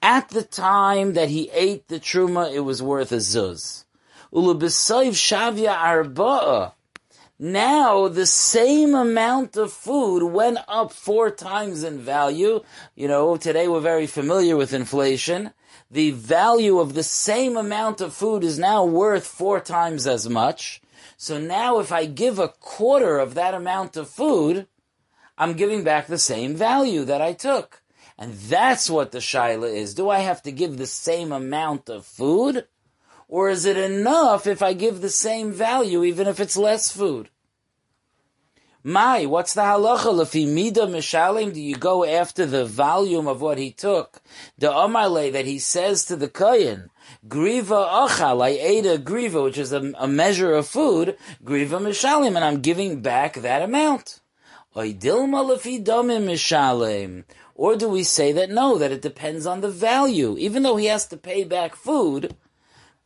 At 0.00 0.28
the 0.28 0.42
time 0.42 1.14
that 1.14 1.28
he 1.28 1.50
ate 1.52 1.88
the 1.88 1.98
truma, 1.98 2.52
it 2.54 2.60
was 2.60 2.80
worth 2.82 3.10
a 3.10 3.16
zuz. 3.16 3.84
Ulubisayv 4.32 5.12
shavya 5.12 5.76
arba'a. 5.76 6.72
Now 7.42 8.06
the 8.06 8.26
same 8.26 8.94
amount 8.94 9.56
of 9.56 9.72
food 9.72 10.22
went 10.22 10.58
up 10.68 10.92
four 10.92 11.30
times 11.30 11.82
in 11.82 11.98
value. 11.98 12.62
You 12.94 13.08
know, 13.08 13.36
today 13.36 13.66
we're 13.66 13.80
very 13.80 14.06
familiar 14.06 14.56
with 14.56 14.72
inflation. 14.72 15.52
The 15.90 16.12
value 16.12 16.78
of 16.78 16.94
the 16.94 17.02
same 17.02 17.56
amount 17.56 18.00
of 18.00 18.14
food 18.14 18.44
is 18.44 18.58
now 18.58 18.84
worth 18.84 19.26
four 19.26 19.58
times 19.58 20.06
as 20.06 20.28
much. 20.28 20.80
So 21.22 21.38
now 21.38 21.80
if 21.80 21.92
I 21.92 22.06
give 22.06 22.38
a 22.38 22.48
quarter 22.48 23.18
of 23.18 23.34
that 23.34 23.52
amount 23.52 23.94
of 23.98 24.08
food, 24.08 24.66
I'm 25.36 25.52
giving 25.52 25.84
back 25.84 26.06
the 26.06 26.16
same 26.16 26.54
value 26.54 27.04
that 27.04 27.20
I 27.20 27.34
took. 27.34 27.82
And 28.16 28.32
that's 28.32 28.88
what 28.88 29.12
the 29.12 29.18
shaila 29.18 29.70
is. 29.70 29.92
Do 29.92 30.08
I 30.08 30.20
have 30.20 30.42
to 30.44 30.50
give 30.50 30.78
the 30.78 30.86
same 30.86 31.30
amount 31.30 31.90
of 31.90 32.06
food? 32.06 32.66
Or 33.28 33.50
is 33.50 33.66
it 33.66 33.76
enough 33.76 34.46
if 34.46 34.62
I 34.62 34.72
give 34.72 35.02
the 35.02 35.10
same 35.10 35.52
value 35.52 36.04
even 36.04 36.26
if 36.26 36.40
it's 36.40 36.56
less 36.56 36.90
food? 36.90 37.28
My, 38.82 39.26
what's 39.26 39.52
the 39.52 39.60
halacha? 39.60 40.14
Lefi 40.14 40.48
mida 40.48 40.86
mishalim, 40.86 41.52
do 41.52 41.60
you 41.60 41.76
go 41.76 42.02
after 42.02 42.46
the 42.46 42.64
volume 42.64 43.28
of 43.28 43.42
what 43.42 43.58
he 43.58 43.72
took? 43.72 44.22
The 44.56 44.68
omale 44.68 45.30
that 45.32 45.44
he 45.44 45.58
says 45.58 46.06
to 46.06 46.16
the 46.16 46.28
kohen, 46.30 46.88
griva 47.26 47.88
achal, 47.88 48.42
I 48.42 48.50
ate 48.50 48.86
a 48.86 48.98
griva, 48.98 49.44
which 49.44 49.58
is 49.58 49.72
a, 49.72 49.92
a 49.98 50.06
measure 50.06 50.52
of 50.52 50.66
food, 50.66 51.16
griva 51.44 51.80
mishalim, 51.80 52.36
and 52.36 52.44
I'm 52.44 52.60
giving 52.60 53.00
back 53.00 53.34
that 53.34 53.62
amount. 53.62 54.20
Or 54.72 54.84
do 57.76 57.88
we 57.88 58.04
say 58.04 58.32
that 58.32 58.50
no, 58.50 58.78
that 58.78 58.92
it 58.92 59.02
depends 59.02 59.46
on 59.46 59.60
the 59.60 59.70
value, 59.70 60.36
even 60.38 60.62
though 60.62 60.76
he 60.76 60.86
has 60.86 61.06
to 61.08 61.16
pay 61.16 61.44
back 61.44 61.74
food, 61.74 62.36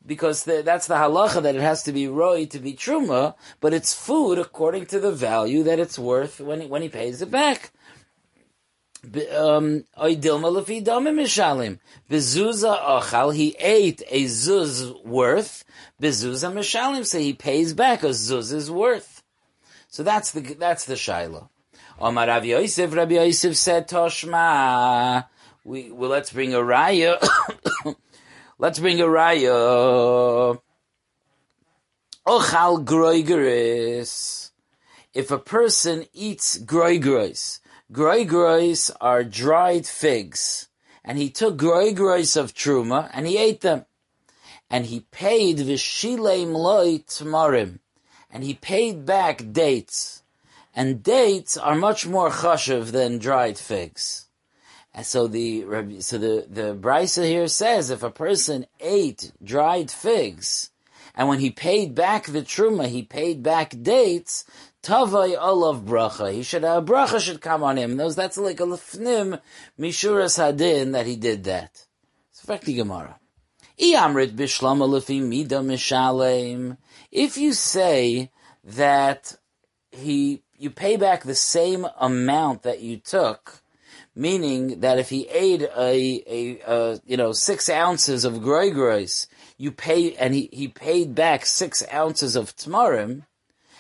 because 0.07 0.45
the, 0.45 0.63
that's 0.63 0.87
the 0.87 0.97
halacha 0.97 1.43
that 1.43 1.57
it 1.57 1.63
has 1.63 1.83
to 1.85 1.93
be 1.93 2.07
roy 2.07 2.45
to 2.47 2.59
be 2.59 2.75
truma, 2.75 3.35
but 3.61 3.73
it's 3.73 3.95
food 3.95 4.39
according 4.39 4.87
to 4.87 5.01
the 5.01 5.13
value 5.13 5.63
that 5.63 5.79
it's 5.79 5.99
worth 5.99 6.41
when 6.41 6.61
he, 6.61 6.67
when 6.67 6.83
he 6.83 6.89
pays 6.89 7.23
it 7.23 7.31
back. 7.31 7.71
Um, 9.05 9.85
Bezuza 12.11 12.79
ochal, 12.81 13.35
he 13.35 13.57
ate 13.59 14.03
a 14.09 14.25
zuz 14.25 15.05
worth. 15.05 15.65
Bezuza 16.01 16.53
mishalim, 16.53 17.05
so 17.05 17.19
he 17.19 17.33
pays 17.33 17.75
back 17.75 18.03
a 18.03 18.09
zuz's 18.09 18.71
worth. 18.71 19.23
So 19.89 20.03
that's 20.03 20.33
the 20.33 20.41
that's 20.55 20.87
the 20.87 20.95
shaila. 20.95 21.49
Omar 22.01 22.27
Rav 22.27 22.45
Yosef, 22.45 22.95
Rabbi 22.95 23.15
Yosef 23.15 23.57
said, 23.57 23.89
Toshma, 23.89 25.27
we, 25.63 25.93
well, 25.93 26.11
let's 26.11 26.33
bring 26.33 26.53
a 26.53 26.59
raya 26.59 27.17
Let's 28.59 28.79
bring 28.79 29.01
a 29.01 29.05
raya. 29.05 30.61
Ochal 32.27 32.85
groigeris. 32.85 34.53
If 35.13 35.31
a 35.31 35.39
person 35.39 36.07
eats 36.13 36.59
groigeris, 36.59 37.61
groigeris 37.93 38.91
are 39.01 39.23
dried 39.23 39.87
figs, 39.87 40.69
and 41.05 41.19
he 41.19 41.31
took 41.31 41.57
groigeris 41.57 42.37
of 42.37 42.55
truma 42.55 43.11
and 43.13 43.27
he 43.27 43.37
ate 43.37 43.61
them, 43.61 43.85
and 44.71 44.87
he 44.87 45.01
paid 45.11 45.59
v'shilei 45.59 46.47
mloi 46.47 47.05
tmarim, 47.05 47.79
and 48.31 48.43
he 48.43 48.55
paid 48.55 49.05
back 49.05 49.53
dates, 49.53 50.23
and 50.75 51.03
dates 51.03 51.57
are 51.57 51.75
much 51.77 52.07
more 52.07 52.31
chashiv 52.31 52.91
than 52.91 53.19
dried 53.19 53.59
figs. 53.59 54.29
And 54.95 55.05
so 55.05 55.27
the 55.27 55.67
so 56.01 56.19
the 56.19 56.47
the 56.49 56.75
brisa 56.75 57.25
here 57.25 57.49
says 57.49 57.91
if 57.91 58.03
a 58.03 58.11
person 58.11 58.67
ate 58.81 59.33
dried 59.43 59.91
figs, 59.91 60.71
and 61.15 61.29
when 61.29 61.41
he 61.41 61.51
paid 61.51 61.95
back 61.95 62.27
the 62.27 62.43
truma, 62.43 62.87
he 62.87 63.03
paid 63.03 63.43
back 63.43 63.75
dates. 63.83 64.45
Tavai 64.85 65.35
olav 65.41 65.85
bracha. 65.85 66.31
He 66.31 66.43
should 66.43 66.63
have, 66.63 66.83
a 66.83 66.87
bracha 66.87 67.19
should 67.19 67.41
come 67.41 67.63
on 67.63 67.79
him. 67.79 67.97
Those 67.97 68.17
that's 68.17 68.37
like 68.37 68.61
a 68.61 68.65
lefnim 68.65 69.41
mishuras 69.81 70.39
hadin 70.39 70.93
that 70.93 71.07
he 71.07 71.17
did 71.17 71.45
that. 71.45 71.87
It's 72.31 72.43
fact 72.45 72.67
Gemara. 72.67 73.19
Iamrit 73.81 74.37
bishlama 74.37 74.87
lefi 74.87 75.23
mida 75.23 75.57
mishalem. 75.57 76.77
If 77.11 77.39
you 77.39 77.55
say 77.55 78.31
that 78.63 79.37
he 79.91 80.43
you 80.59 80.71
pay 80.71 80.97
back 80.97 81.25
the 81.25 81.35
same 81.35 81.87
amount 81.99 82.63
that 82.63 82.81
you 82.81 82.99
took 82.99 83.63
meaning 84.15 84.81
that 84.81 84.99
if 84.99 85.09
he 85.09 85.27
ate 85.29 85.63
a, 85.63 86.23
a, 86.27 86.61
a 86.67 87.01
you 87.07 87.17
know 87.17 87.33
six 87.33 87.69
ounces 87.69 88.25
of 88.25 88.35
groigros, 88.35 89.27
you 89.59 89.73
pay 89.73 90.15
and 90.15 90.35
he, 90.35 90.49
he 90.53 90.69
paid 90.69 91.15
back 91.15 91.47
six 91.47 91.83
ounces 91.93 92.37
of 92.37 92.55
tmarim, 92.57 93.23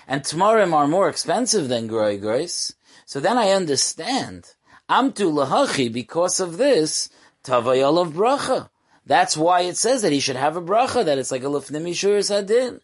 and 0.06 0.22
tmarim 0.22 0.72
are 0.72 0.86
more 0.86 1.08
expensive 1.08 1.68
than 1.68 1.88
groigros. 1.88 2.74
So 3.06 3.20
then 3.20 3.38
I 3.38 3.50
understand. 3.50 4.54
Amtu 4.88 5.32
lahachi 5.32 5.92
because 5.92 6.40
of 6.40 6.56
this 6.56 7.08
tavayol 7.44 8.00
of 8.00 8.12
bracha. 8.12 8.68
That's 9.06 9.36
why 9.36 9.62
it 9.62 9.76
says 9.76 10.02
that 10.02 10.12
he 10.12 10.20
should 10.20 10.36
have 10.36 10.56
a 10.56 10.62
bracha. 10.62 11.04
That 11.04 11.18
it's 11.18 11.30
like 11.30 11.42
a 11.42 11.46
lefnim 11.46 11.88
yishuris 11.88 12.30
hadin. 12.30 12.80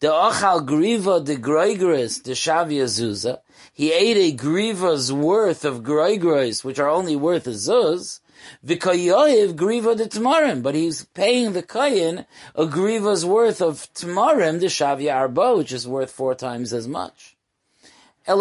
The 0.00 0.08
achal 0.08 0.66
griva 0.66 1.24
de 1.24 1.36
groigros 1.36 2.22
de 2.22 2.32
shavia 2.32 2.84
zuza 2.84 3.38
he 3.74 3.92
ate 3.92 4.16
a 4.18 4.36
griva's 4.36 5.12
worth 5.12 5.64
of 5.64 5.82
groigros, 5.82 6.62
which 6.62 6.78
are 6.78 6.88
only 6.88 7.16
worth 7.16 7.46
a 7.46 7.50
zuz, 7.50 8.20
v'kayoyev 8.66 9.54
griva 9.54 9.96
de 9.96 10.06
tamarim, 10.06 10.62
but 10.62 10.74
he's 10.74 11.04
paying 11.06 11.52
the 11.52 11.62
kayin 11.62 12.26
a 12.54 12.66
griva's 12.66 13.24
worth 13.24 13.60
of 13.60 13.88
tamarim, 13.94 14.60
the 14.60 14.66
shavya 14.66 15.14
arba, 15.14 15.56
which 15.56 15.72
is 15.72 15.86
worth 15.86 16.10
four 16.10 16.34
times 16.34 16.72
as 16.72 16.86
much. 16.86 17.36
If 18.24 18.36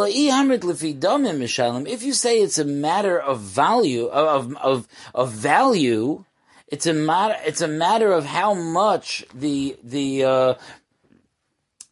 you 2.03 2.13
say 2.13 2.39
it's 2.39 2.59
a 2.59 2.65
matter 2.65 3.19
of 3.19 3.39
value, 3.39 4.05
of, 4.05 4.55
of, 4.57 4.87
of 5.15 5.31
value, 5.31 6.25
it's 6.67 6.85
a 6.85 6.93
matter, 6.93 7.35
it's 7.45 7.61
a 7.61 7.67
matter 7.67 8.11
of 8.11 8.25
how 8.25 8.53
much 8.53 9.25
the, 9.33 9.75
the, 9.83 10.23
uh, 10.23 10.53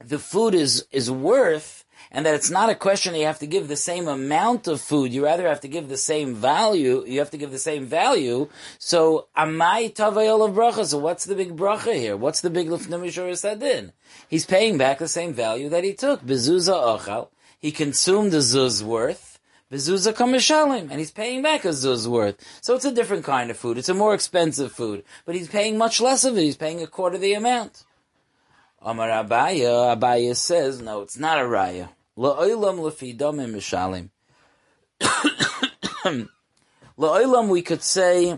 the 0.05 0.19
food 0.19 0.53
is, 0.53 0.85
is 0.91 1.09
worth, 1.09 1.78
and 2.11 2.25
that 2.25 2.33
it's 2.33 2.49
not 2.49 2.69
a 2.69 2.75
question 2.75 3.13
that 3.13 3.19
you 3.19 3.25
have 3.25 3.39
to 3.39 3.47
give 3.47 3.67
the 3.67 3.75
same 3.75 4.07
amount 4.07 4.67
of 4.67 4.81
food. 4.81 5.13
You 5.13 5.25
rather 5.25 5.47
have 5.47 5.61
to 5.61 5.67
give 5.67 5.89
the 5.89 5.97
same 5.97 6.33
value. 6.35 7.03
You 7.05 7.19
have 7.19 7.29
to 7.31 7.37
give 7.37 7.51
the 7.51 7.59
same 7.59 7.85
value. 7.85 8.49
So, 8.79 9.27
amai 9.37 9.93
tavayol 9.93 10.47
of 10.47 10.55
bracha. 10.55 10.85
So, 10.85 10.97
what's 10.97 11.25
the 11.25 11.35
big 11.35 11.55
bracha 11.55 11.93
here? 11.93 12.17
What's 12.17 12.41
the 12.41 12.49
big 12.49 12.67
lefnemishur 12.67 13.31
sadin? 13.37 13.91
He's 14.27 14.45
paying 14.45 14.77
back 14.77 14.99
the 14.99 15.07
same 15.07 15.33
value 15.33 15.69
that 15.69 15.83
he 15.83 15.93
took. 15.93 16.21
Bezuza 16.21 16.73
ochal. 16.73 17.29
He 17.59 17.71
consumed 17.71 18.31
the 18.31 18.37
zuz 18.37 18.81
worth. 18.81 19.39
Bezuza 19.71 20.13
kamishalim, 20.13 20.89
and 20.89 20.93
he's 20.93 21.11
paying 21.11 21.43
back 21.43 21.63
a 21.63 21.69
zuz 21.69 22.07
worth. 22.07 22.43
So 22.59 22.73
it's 22.73 22.85
a 22.85 22.91
different 22.91 23.23
kind 23.23 23.51
of 23.51 23.57
food. 23.57 23.77
It's 23.77 23.89
a 23.89 23.93
more 23.93 24.15
expensive 24.15 24.71
food, 24.71 25.03
but 25.25 25.35
he's 25.35 25.47
paying 25.47 25.77
much 25.77 26.01
less 26.01 26.25
of 26.25 26.35
it. 26.35 26.41
He's 26.41 26.57
paying 26.57 26.81
a 26.81 26.87
quarter 26.87 27.19
the 27.19 27.33
amount. 27.33 27.83
Amar 28.81 29.09
Abaya, 29.09 29.95
Abaya 29.95 30.35
says, 30.35 30.81
no, 30.81 31.01
it's 31.01 31.19
not 31.19 31.37
a 31.37 31.43
raya. 31.43 31.89
La'olam 32.19 32.79
lefidamim 32.79 33.55
mishalim. 33.55 34.09
La'olam, 36.99 37.47
we 37.47 37.61
could 37.61 37.81
say 37.81 38.38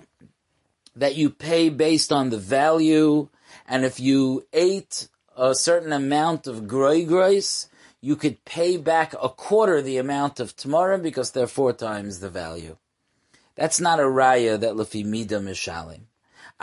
that 0.95 1.15
you 1.15 1.31
pay 1.31 1.69
based 1.69 2.11
on 2.11 2.29
the 2.29 2.37
value, 2.37 3.27
and 3.67 3.83
if 3.83 3.99
you 3.99 4.45
ate 4.53 5.07
a 5.35 5.55
certain 5.55 5.91
amount 5.91 6.45
of 6.45 6.67
groigros, 6.67 7.69
you 8.01 8.15
could 8.15 8.45
pay 8.45 8.77
back 8.77 9.15
a 9.19 9.29
quarter 9.29 9.81
the 9.81 9.97
amount 9.97 10.39
of 10.39 10.55
tmarim 10.55 11.01
because 11.01 11.31
they're 11.31 11.47
four 11.47 11.73
times 11.73 12.19
the 12.19 12.29
value. 12.29 12.77
That's 13.55 13.79
not 13.79 13.99
a 13.99 14.03
raya 14.03 14.59
that 14.59 14.73
lefi 14.73 15.03
mishalim. 15.03 16.01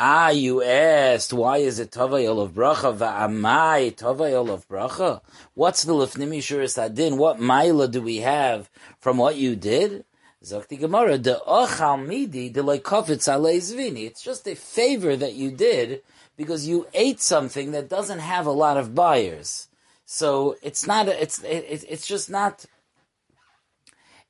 Ah, 0.00 0.28
you 0.28 0.62
asked, 0.62 1.32
why 1.32 1.56
is 1.56 1.80
it 1.80 1.90
Tavayel 1.90 2.40
of 2.40 2.52
Bracha? 2.52 2.96
Va'amai 2.96 3.92
Tavayel 3.92 4.48
of 4.48 4.68
Bracha? 4.68 5.20
What's 5.54 5.82
the 5.82 5.92
Lefnimi 5.92 6.38
Shuris 6.38 6.80
Adin? 6.80 7.16
What 7.16 7.40
Maila 7.40 7.90
do 7.90 8.00
we 8.00 8.18
have 8.18 8.70
from 9.00 9.16
what 9.16 9.34
you 9.34 9.56
did? 9.56 10.04
Zakti 10.40 10.78
Gemara, 10.78 11.18
the 11.18 11.42
Ochal 11.48 12.06
Midi, 12.06 12.48
the 12.48 12.60
Leikofitz 12.60 13.26
Zvini. 13.26 14.06
It's 14.06 14.22
just 14.22 14.46
a 14.46 14.54
favor 14.54 15.16
that 15.16 15.34
you 15.34 15.50
did 15.50 16.02
because 16.36 16.68
you 16.68 16.86
ate 16.94 17.20
something 17.20 17.72
that 17.72 17.88
doesn't 17.88 18.20
have 18.20 18.46
a 18.46 18.52
lot 18.52 18.76
of 18.76 18.94
buyers. 18.94 19.66
So 20.04 20.54
it's 20.62 20.86
not, 20.86 21.08
a, 21.08 21.20
it's, 21.20 21.42
it, 21.42 21.84
it's 21.88 22.06
just 22.06 22.30
not, 22.30 22.66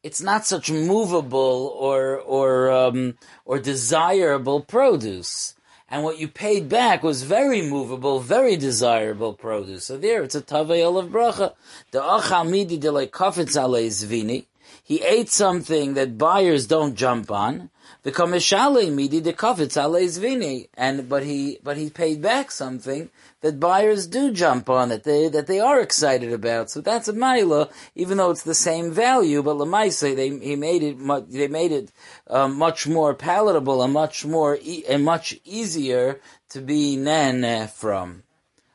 it's 0.03 0.23
not 0.23 0.47
such 0.47 0.71
movable 0.71 1.77
or, 1.79 2.17
or, 2.17 2.73
um, 2.73 3.19
or 3.45 3.59
desirable 3.59 4.63
produce 4.63 5.57
and 5.91 6.05
what 6.05 6.19
you 6.19 6.29
paid 6.29 6.69
back 6.69 7.03
was 7.03 7.23
very 7.23 7.63
movable, 7.63 8.21
very 8.21 8.57
desirable 8.57 9.33
produce. 9.33 9.85
So 9.85 9.97
there, 9.97 10.23
it's 10.23 10.35
a 10.35 10.43
tavayel 10.43 10.99
of 10.99 11.09
bracha. 11.11 11.55
The 11.93 12.01
achal 12.01 12.49
midi 12.49 12.77
de 12.77 12.89
kafetz 12.89 13.57
zvini. 13.57 14.47
He 14.85 15.03
ate 15.03 15.31
something 15.31 15.95
that 15.95 16.19
buyers 16.19 16.67
don't 16.67 16.95
jump 16.95 17.31
on. 17.31 17.71
The 18.03 18.13
kamishale 18.13 18.93
midi 18.93 19.21
de 19.21 19.33
kafetz 19.33 19.77
zvini. 19.77 20.69
And, 20.75 21.09
but 21.09 21.25
he, 21.25 21.59
but 21.63 21.77
he 21.77 21.91
paid 21.91 22.23
back 22.23 22.51
something 22.51 23.11
that 23.41 23.61
buyers 23.61 24.07
do 24.07 24.33
jump 24.33 24.69
on, 24.69 24.89
that 24.89 25.05
they 25.05 25.29
that 25.29 25.47
they 25.47 25.61
are 25.61 25.81
excited 25.81 26.33
about. 26.33 26.71
So 26.71 26.81
that's 26.81 27.09
a 27.09 27.13
maila, 27.13 27.71
even 27.95 28.19
though 28.19 28.31
it's 28.31 28.43
the 28.43 28.55
same 28.55 28.91
value. 28.91 29.43
But 29.43 29.57
lemaisa, 29.57 30.15
they 30.17 30.31
he 30.39 30.57
made 30.57 30.83
it 30.83 31.31
they 31.31 31.49
made 31.49 31.73
it 31.73 31.93
uh, 32.27 32.49
much 32.49 32.87
more 32.87 33.15
palatable 33.15 33.83
and 33.83 33.93
much 33.93 34.25
more 34.25 34.59
and 34.89 35.05
much 35.05 35.39
easier 35.45 36.21
to 36.51 36.61
be 36.61 36.97
nen 36.97 37.69
from. 37.69 38.25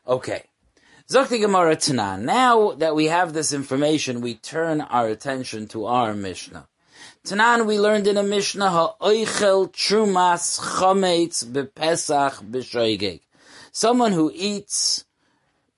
Okay. 0.07 0.43
Zakti 1.09 1.41
Gemara 1.41 1.75
Tanan. 1.75 2.21
Now 2.21 2.71
that 2.71 2.95
we 2.95 3.07
have 3.07 3.33
this 3.33 3.51
information, 3.51 4.21
we 4.21 4.35
turn 4.35 4.79
our 4.81 5.07
attention 5.07 5.67
to 5.67 5.85
our 5.85 6.13
Mishnah. 6.13 6.67
Tanan, 7.25 7.65
we 7.65 7.79
learned 7.79 8.07
in 8.07 8.17
a 8.17 8.23
Mishnah, 8.23 8.69
ha'oichel 8.69 9.71
trumas 9.71 10.59
chametz 10.59 11.45
bepesach 11.45 12.43
b'shoigeg 12.43 13.21
someone 13.73 14.11
who 14.11 14.31
eats 14.33 15.03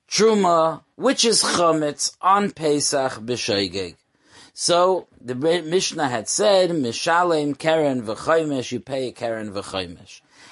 truma, 0.07 0.83
which 0.95 1.25
is 1.25 1.41
chametz, 1.41 2.15
on 2.21 2.51
Pesach 2.51 3.13
b'shoigeg. 3.13 3.95
So 4.53 5.07
the 5.19 5.33
Mishnah 5.33 6.09
had 6.09 6.29
said, 6.29 6.69
"Mishalem 6.71 7.57
keren 7.57 8.03
v'chaymesh, 8.03 8.71
you 8.71 8.79
pay 8.79 9.07
a 9.07 9.11
keren. 9.11 9.97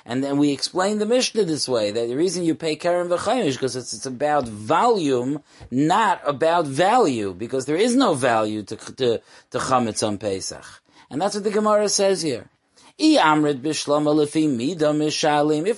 And 0.06 0.24
then 0.24 0.38
we 0.38 0.52
explained 0.52 1.00
the 1.00 1.06
Mishnah 1.06 1.46
this 1.46 1.68
way, 1.70 1.92
that 1.92 2.08
the 2.08 2.16
reason 2.16 2.44
you 2.44 2.56
pay 2.56 2.76
keren 2.76 3.10
v'chaymesh, 3.10 3.54
because 3.54 3.76
it's, 3.76 3.94
it's 3.94 4.06
about 4.06 4.48
volume, 4.48 5.44
not 5.70 6.22
about 6.26 6.66
value, 6.66 7.34
because 7.34 7.66
there 7.66 7.76
is 7.76 7.96
no 7.96 8.14
value 8.14 8.64
to, 8.64 8.76
to, 8.76 9.22
to 9.52 9.58
chametz 9.58 10.06
on 10.06 10.18
Pesach. 10.18 10.82
And 11.10 11.22
that's 11.22 11.36
what 11.36 11.44
the 11.44 11.52
Gemara 11.52 11.90
says 11.90 12.22
here. 12.22 12.50
If 12.96 13.16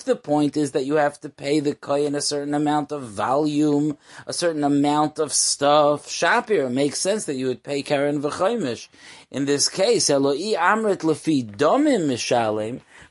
the 0.03 0.19
point 0.21 0.57
is 0.57 0.71
that 0.71 0.85
you 0.85 0.95
have 0.95 1.19
to 1.21 1.29
pay 1.29 1.61
the 1.61 1.73
kohen 1.73 2.13
a 2.13 2.19
certain 2.19 2.53
amount 2.53 2.91
of 2.91 3.03
volume, 3.03 3.97
a 4.27 4.33
certain 4.33 4.65
amount 4.65 5.17
of 5.19 5.31
stuff, 5.31 6.07
shapir, 6.07 6.69
makes 6.69 6.99
sense 6.99 7.23
that 7.25 7.35
you 7.35 7.47
would 7.47 7.63
pay 7.63 7.81
karen 7.83 8.21
v'chaimish. 8.21 8.89
In 9.31 9.45
this 9.45 9.69
case, 9.69 10.09
amrit 10.09 11.03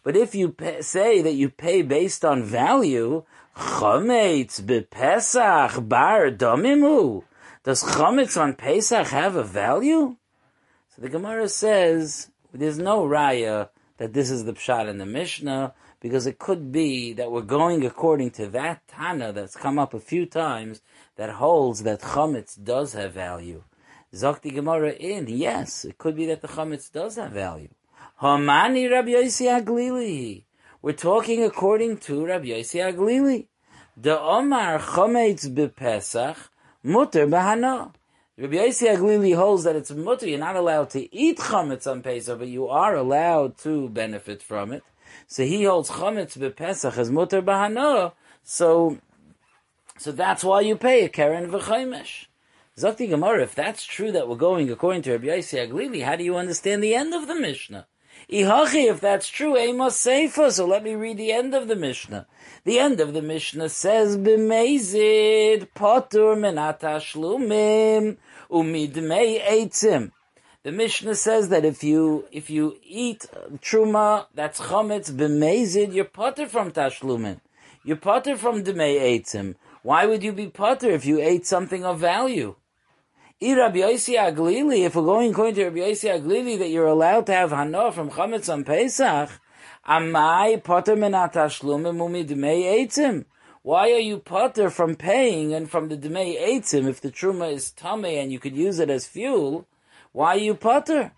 but 0.03 0.17
if 0.17 0.35
you 0.35 0.51
pay, 0.51 0.83
say 0.83 1.23
that 1.23 1.33
you 1.33 1.49
pay 1.49 1.81
based 1.81 2.27
on 2.27 2.45
value, 2.45 3.25
chometz 3.57 4.61
bar 5.89 6.31
does 7.65 7.83
chometz 7.83 8.39
on 8.39 8.53
Pesach 8.53 9.07
have 9.07 9.35
a 9.37 9.43
value? 9.43 10.17
So 10.95 11.03
the 11.03 11.09
Gemara 11.09 11.49
says, 11.49 12.31
there's 12.53 12.79
no 12.79 13.03
raya 13.05 13.69
that 13.97 14.13
this 14.13 14.31
is 14.31 14.45
the 14.45 14.53
pshat 14.53 14.89
in 14.89 14.99
the 14.99 15.07
Mishnah, 15.07 15.75
because 15.99 16.25
it 16.25 16.39
could 16.39 16.71
be 16.71 17.13
that 17.15 17.33
we're 17.33 17.43
going 17.43 17.85
according 17.85 18.31
to 18.33 18.47
that 18.51 18.87
Tana 18.87 19.33
that's 19.33 19.57
come 19.57 19.77
up 19.77 19.93
a 19.93 19.99
few 19.99 20.25
times 20.25 20.83
that 21.17 21.31
holds 21.31 21.83
that 21.83 22.01
chametz 22.01 22.63
does 22.63 22.93
have 22.93 23.13
value. 23.13 23.65
Zakti 24.13 24.55
Gemara 24.55 24.93
in, 24.93 25.27
yes, 25.27 25.85
it 25.85 25.99
could 25.99 26.15
be 26.15 26.27
that 26.27 26.43
the 26.43 26.49
chametz 26.49 26.93
does 26.93 27.17
have 27.17 27.33
value. 27.33 27.71
Hamani 28.23 28.89
Rabbi 28.89 29.09
Yossi 29.09 29.47
Aglili. 29.49 30.45
We're 30.81 30.93
talking 30.93 31.43
according 31.43 31.99
to 32.07 32.25
Rabbi 32.25 32.47
Yossi 32.47 32.79
Aglili. 32.81 33.47
The 33.97 34.21
Omar 34.21 34.79
chametz 34.79 35.49
bepesach 35.53 36.37
muter 36.85 37.29
bahana. 37.29 37.93
Rabbi 38.37 38.57
Yossi 38.57 38.93
Aglili 38.93 39.37
holds 39.37 39.63
that 39.63 39.77
it's 39.77 39.93
mutter. 39.93 40.29
You're 40.29 40.41
not 40.41 40.57
allowed 40.57 40.91
to 40.91 41.15
eat 41.15 41.39
chametz 41.39 41.89
on 41.89 42.03
Pesach, 42.03 42.37
but 42.37 42.49
you 42.49 42.67
are 42.67 42.97
allowed 42.97 43.57
to 43.59 43.89
benefit 43.89 44.43
from 44.43 44.73
it. 44.73 44.83
So 45.29 45.45
he 45.45 45.63
holds 45.63 45.91
chametz 45.91 46.37
bepesach 46.37 46.99
as 46.99 47.13
mutter 47.13 47.41
bahana. 47.41 48.11
So, 48.43 48.99
so 49.99 50.11
that's 50.11 50.43
why 50.43 50.63
you 50.63 50.75
pay 50.75 51.05
a 51.05 51.09
keren 51.09 51.49
v'chaimesh. 51.49 52.27
Zakti 52.77 53.09
Gemara, 53.09 53.45
if 53.45 53.55
that's 53.55 53.85
true 53.85 54.11
that 54.11 54.29
we're 54.29 54.35
going 54.35 54.69
according 54.69 55.03
to 55.03 55.13
Rabbi 55.13 55.27
Yossi 55.27 55.69
Aglili, 55.69 56.05
how 56.05 56.17
do 56.17 56.25
you 56.25 56.37
understand 56.37 56.83
the 56.83 56.97
end 56.97 57.15
of 57.15 57.29
the 57.29 57.37
Mishnah? 57.37 57.87
Ihachi, 58.31 58.91
if 58.91 59.01
that's 59.01 59.29
true, 59.29 59.57
Amos 59.57 59.97
Seifa. 59.97 60.51
So 60.51 60.67
let 60.67 60.83
me 60.83 60.95
read 60.95 61.19
the 61.19 61.33
end 61.33 61.55
of 61.55 61.69
the 61.69 61.77
Mishnah. 61.77 62.27
The 62.65 62.79
end 62.79 63.01
of 63.01 63.13
the 63.13 63.23
Mishnah 63.23 63.69
says, 63.69 64.17
B'mezid 64.17 65.69
potur 65.75 66.37
menatashlumim 66.37 68.17
umidmei 68.51 69.43
eitzim. 69.43 70.13
The 70.63 70.73
Mishnah 70.73 71.15
says 71.15 71.51
that 71.51 71.67
if 71.67 71.85
you 71.85 72.27
if 72.33 72.49
you 72.49 72.79
eat 72.83 73.27
truma, 73.61 74.27
that's 74.35 74.59
chametz 74.59 75.11
b'mezid, 75.13 75.93
you're 75.93 76.07
potter 76.07 76.47
from 76.47 76.73
tashlumin. 76.73 77.41
You're 77.85 77.99
potter 77.99 78.39
from 78.39 78.65
dmei 78.65 78.99
eitzim. 78.99 79.57
Why 79.83 80.07
would 80.07 80.23
you 80.23 80.33
be 80.33 80.47
potter 80.47 80.91
if 80.91 81.05
you 81.05 81.21
ate 81.21 81.47
something 81.47 81.85
of 81.85 81.99
value? 81.99 82.57
Aglili, 83.43 84.85
if 84.85 84.95
we're 84.95 85.03
going 85.03 85.31
according 85.31 85.55
to 85.57 85.65
Rabbi 85.65 85.79
Yossi 85.79 86.11
Aglili 86.11 86.59
that 86.59 86.69
you're 86.69 86.87
allowed 86.87 87.27
to 87.27 87.33
have 87.33 87.51
hana 87.51 87.93
from 87.93 88.11
chametz 88.11 88.53
on 88.53 88.65
Pesach, 88.65 89.31
amai 89.89 90.63
potter 90.63 90.97
menatashlumin 90.97 91.97
umidmei 91.97 92.89
eitzim. 92.89 93.25
Why 93.65 93.93
are 93.93 93.99
you 93.99 94.19
potter 94.19 94.69
from 94.69 94.95
paying 94.95 95.55
and 95.55 95.71
from 95.71 95.89
the 95.89 95.97
Dmei 95.97 96.39
Eitzim 96.39 96.87
if 96.87 97.01
the 97.01 97.11
Truma 97.11 97.51
is 97.51 97.71
Tame 97.71 98.05
and 98.05 98.31
you 98.31 98.39
could 98.39 98.55
use 98.55 98.79
it 98.79 98.91
as 98.91 99.07
fuel? 99.07 99.67
Why 100.13 100.35
are 100.35 100.39
you 100.39 100.55
potter? 100.55 101.13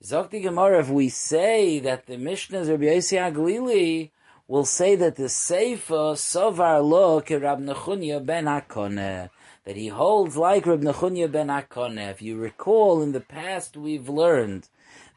Zokti 0.00 0.40
Gemara, 0.40 0.78
if 0.78 0.88
we 0.88 1.08
say 1.08 1.80
that 1.80 2.06
the 2.06 2.16
Mishnah's 2.16 2.70
Rabbi 2.70 2.84
Yossi 2.84 3.18
Aglili 3.18 4.12
will 4.46 4.64
say 4.64 4.94
that 4.94 5.16
the 5.16 5.24
Seifa 5.24 6.14
Sovar 6.16 6.80
Lo 6.80 7.16
Rab 7.16 7.58
Nechunya 7.58 8.24
ben 8.24 8.44
Hakoneh, 8.44 9.28
that 9.64 9.76
he 9.76 9.88
holds 9.88 10.36
like 10.36 10.66
Rab 10.66 10.82
Nechunya 10.82 11.30
ben 11.30 11.48
Hakoneh. 11.48 12.10
If 12.10 12.22
you 12.22 12.36
recall, 12.36 13.02
in 13.02 13.12
the 13.12 13.20
past 13.20 13.76
we've 13.76 14.08
learned 14.08 14.68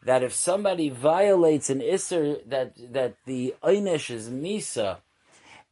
that 0.04 0.24
if 0.24 0.34
somebody 0.34 0.90
violates 0.90 1.70
an 1.70 1.80
Isser, 1.80 2.40
that, 2.50 2.74
that 2.94 3.16
the 3.26 3.56
Einish 3.64 4.10
is 4.10 4.30
Misa, 4.30 4.98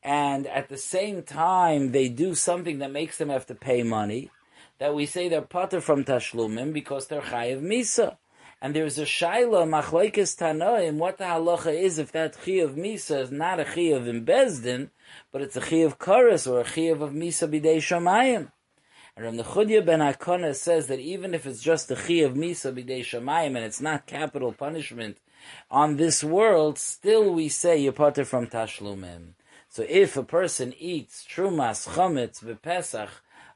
and 0.03 0.47
at 0.47 0.69
the 0.69 0.77
same 0.77 1.23
time 1.23 1.91
they 1.91 2.09
do 2.09 2.33
something 2.33 2.79
that 2.79 2.91
makes 2.91 3.17
them 3.17 3.29
have 3.29 3.45
to 3.47 3.55
pay 3.55 3.83
money, 3.83 4.31
that 4.79 4.95
we 4.95 5.05
say 5.05 5.29
they're 5.29 5.43
pater 5.43 5.79
from 5.79 6.03
tashlumim 6.03 6.73
because 6.73 7.07
they're 7.07 7.21
chayiv 7.21 7.61
misa. 7.61 8.17
And 8.63 8.75
there's 8.75 8.97
a 8.97 9.03
shaila 9.03 9.67
machlekes 9.67 10.35
tanoim 10.37 10.95
what 10.95 11.17
the 11.17 11.25
halacha 11.25 11.73
is 11.73 11.99
if 11.99 12.11
that 12.13 12.35
chayiv 12.35 12.75
misa 12.75 13.21
is 13.21 13.31
not 13.31 13.59
a 13.59 13.63
chayiv 13.63 14.07
in 14.07 14.89
but 15.31 15.41
it's 15.41 15.55
a 15.55 15.61
chayiv 15.61 15.97
karas 15.97 16.49
or 16.49 16.61
a 16.61 16.63
chayiv 16.63 17.01
of 17.01 17.11
misa 17.11 17.47
bidei 17.47 17.77
shamayim. 17.77 18.51
And 19.15 19.25
Rav 19.25 19.33
Nechunya 19.33 19.85
ben 19.85 19.99
Akona 19.99 20.55
says 20.55 20.87
that 20.87 20.99
even 20.99 21.33
if 21.33 21.45
it's 21.45 21.61
just 21.61 21.91
a 21.91 21.95
chayiv 21.95 22.35
misa 22.35 22.73
bidei 22.73 23.01
shamayim 23.01 23.55
and 23.55 23.59
it's 23.59 23.81
not 23.81 24.05
capital 24.05 24.53
punishment 24.53 25.17
on 25.69 25.97
this 25.97 26.23
world, 26.23 26.77
still 26.77 27.33
we 27.33 27.49
say 27.49 27.77
you're 27.77 27.93
pater 27.93 28.23
from 28.23 28.47
tashlumim. 28.47 29.33
So 29.69 29.85
if 29.87 30.17
a 30.17 30.23
person 30.23 30.73
eats 30.77 31.25
trumas 31.25 31.87
chametz 31.89 32.43
bepesach 32.43 33.09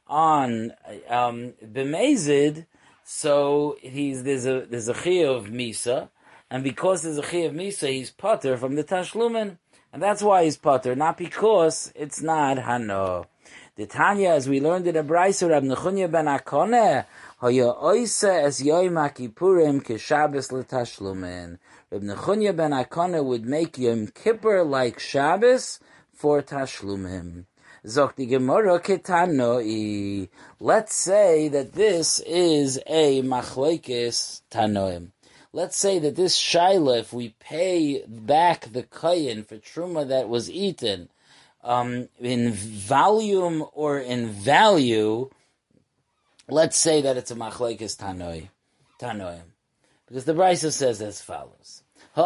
on 0.08 0.72
um, 1.10 1.54
b'mezid, 1.64 2.66
so 3.04 3.78
he's 3.82 4.24
there's 4.24 4.46
a 4.46 4.66
there's 4.70 4.88
a 4.88 4.94
chi 4.94 5.24
of 5.24 5.48
misa, 5.48 6.10
and 6.50 6.64
because 6.64 7.04
there's 7.04 7.18
a 7.18 7.22
chi 7.22 7.40
of 7.40 7.54
misa, 7.54 7.90
he's 7.92 8.12
potter 8.12 8.58
from 8.58 8.76
the 8.76 8.84
tashlumen, 8.84 9.58
and 9.94 10.02
that's 10.02 10.24
why 10.24 10.44
he's 10.44 10.58
potter, 10.58 10.96
not 10.96 11.18
because 11.18 11.92
it's 11.96 12.22
not 12.22 12.58
hano. 12.58 13.26
The 13.78 13.86
Tanya, 13.86 14.30
as 14.30 14.48
we 14.48 14.62
learned 14.62 14.88
in 14.88 14.96
a 14.96 15.04
brayser, 15.04 15.50
Rab 15.50 15.64
Nechunya 15.64 16.10
ben 16.10 16.28
Akone, 16.28 17.06
hoya 17.40 17.74
oise 17.84 18.24
es 18.24 18.62
yoyim 18.62 18.94
hakipurim 18.94 19.84
keshabes 19.84 20.50
letashlumen. 20.50 21.58
Rab 21.92 22.02
Nechunya 22.02 22.56
ben 22.56 22.72
Akone 22.72 23.22
would 23.22 23.46
make 23.46 23.78
Yom 23.78 24.08
Kippur 24.08 24.64
like 24.64 24.98
Shabbos, 24.98 25.80
for 26.14 26.42
tashlumim. 26.42 27.44
Zok 27.86 28.16
di 28.16 28.26
Gemara 28.26 28.80
ketanoi. 28.80 30.30
Let's 30.62 30.96
say 30.96 31.50
that 31.50 31.74
this 31.74 32.22
is 32.22 32.80
a 32.88 33.22
machlekes 33.24 34.42
tanoim. 34.50 35.10
Let's 35.52 35.76
say 35.78 36.00
that 36.00 36.16
this 36.16 36.38
shaila, 36.38 37.00
if 37.02 37.12
we 37.12 37.36
pay 37.40 38.04
back 38.08 38.72
the 38.72 38.84
kayin 38.84 39.46
for 39.46 39.58
truma 39.58 40.08
that 40.08 40.30
was 40.30 40.50
eaten, 40.50 41.10
um, 41.66 42.08
in 42.20 42.54
volume 42.54 43.66
or 43.74 44.00
in 44.00 44.30
value, 44.30 45.30
let's 46.48 46.78
say 46.78 47.02
that 47.02 47.18
it's 47.18 47.32
a 47.32 47.36
machlekes 47.36 47.98
tanoi, 47.98 48.50
tanoim, 49.02 49.42
because 50.08 50.26
the 50.26 50.34
Brisa 50.34 50.72
says 50.72 51.02
as 51.02 51.22
follows. 51.22 51.82
The 52.16 52.22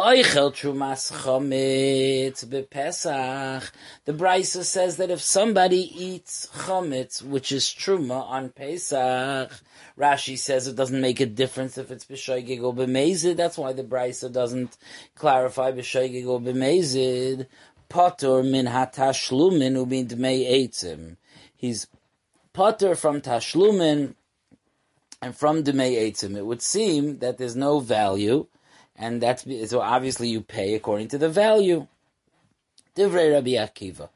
Brisa 4.06 4.62
says 4.62 4.96
that 4.98 5.10
if 5.10 5.20
somebody 5.20 6.04
eats 6.04 6.48
chometz, 6.52 7.22
which 7.22 7.50
is 7.50 7.64
truma 7.64 8.22
on 8.22 8.50
Pesach, 8.50 9.50
Rashi 9.98 10.38
says 10.38 10.68
it 10.68 10.76
doesn't 10.76 11.00
make 11.00 11.18
a 11.18 11.26
difference 11.26 11.76
if 11.76 11.90
it's 11.90 12.04
b'shoigig 12.04 12.62
or 12.62 12.72
b'mezid. 12.72 13.36
That's 13.36 13.58
why 13.58 13.72
the 13.72 13.82
Brisa 13.82 14.32
doesn't 14.32 14.76
clarify 15.16 15.72
b'shoigig 15.72 16.26
or 16.26 16.40
b'mezid. 16.40 17.46
Potter 17.90 18.42
min 18.42 18.66
hatashlumin 18.66 19.74
ubin 19.76 20.08
dmei 20.08 20.50
eitzim. 20.50 21.16
He's 21.54 21.86
potter 22.54 22.94
from 22.94 23.20
tashlumin 23.20 24.14
and 25.20 25.36
from 25.36 25.62
dmei 25.62 25.98
eitzim. 25.98 26.36
It 26.36 26.46
would 26.46 26.62
seem 26.62 27.18
that 27.18 27.36
there's 27.36 27.56
no 27.56 27.80
value 27.80 28.46
and 28.96 29.20
that's 29.20 29.44
so 29.68 29.80
obviously 29.80 30.28
you 30.28 30.40
pay 30.40 30.74
according 30.74 31.08
to 31.08 31.18
the 31.18 31.28
value. 31.28 31.86
Divrei 32.94 33.32
Rabbi 33.32 33.50
Akiva. 33.50 34.10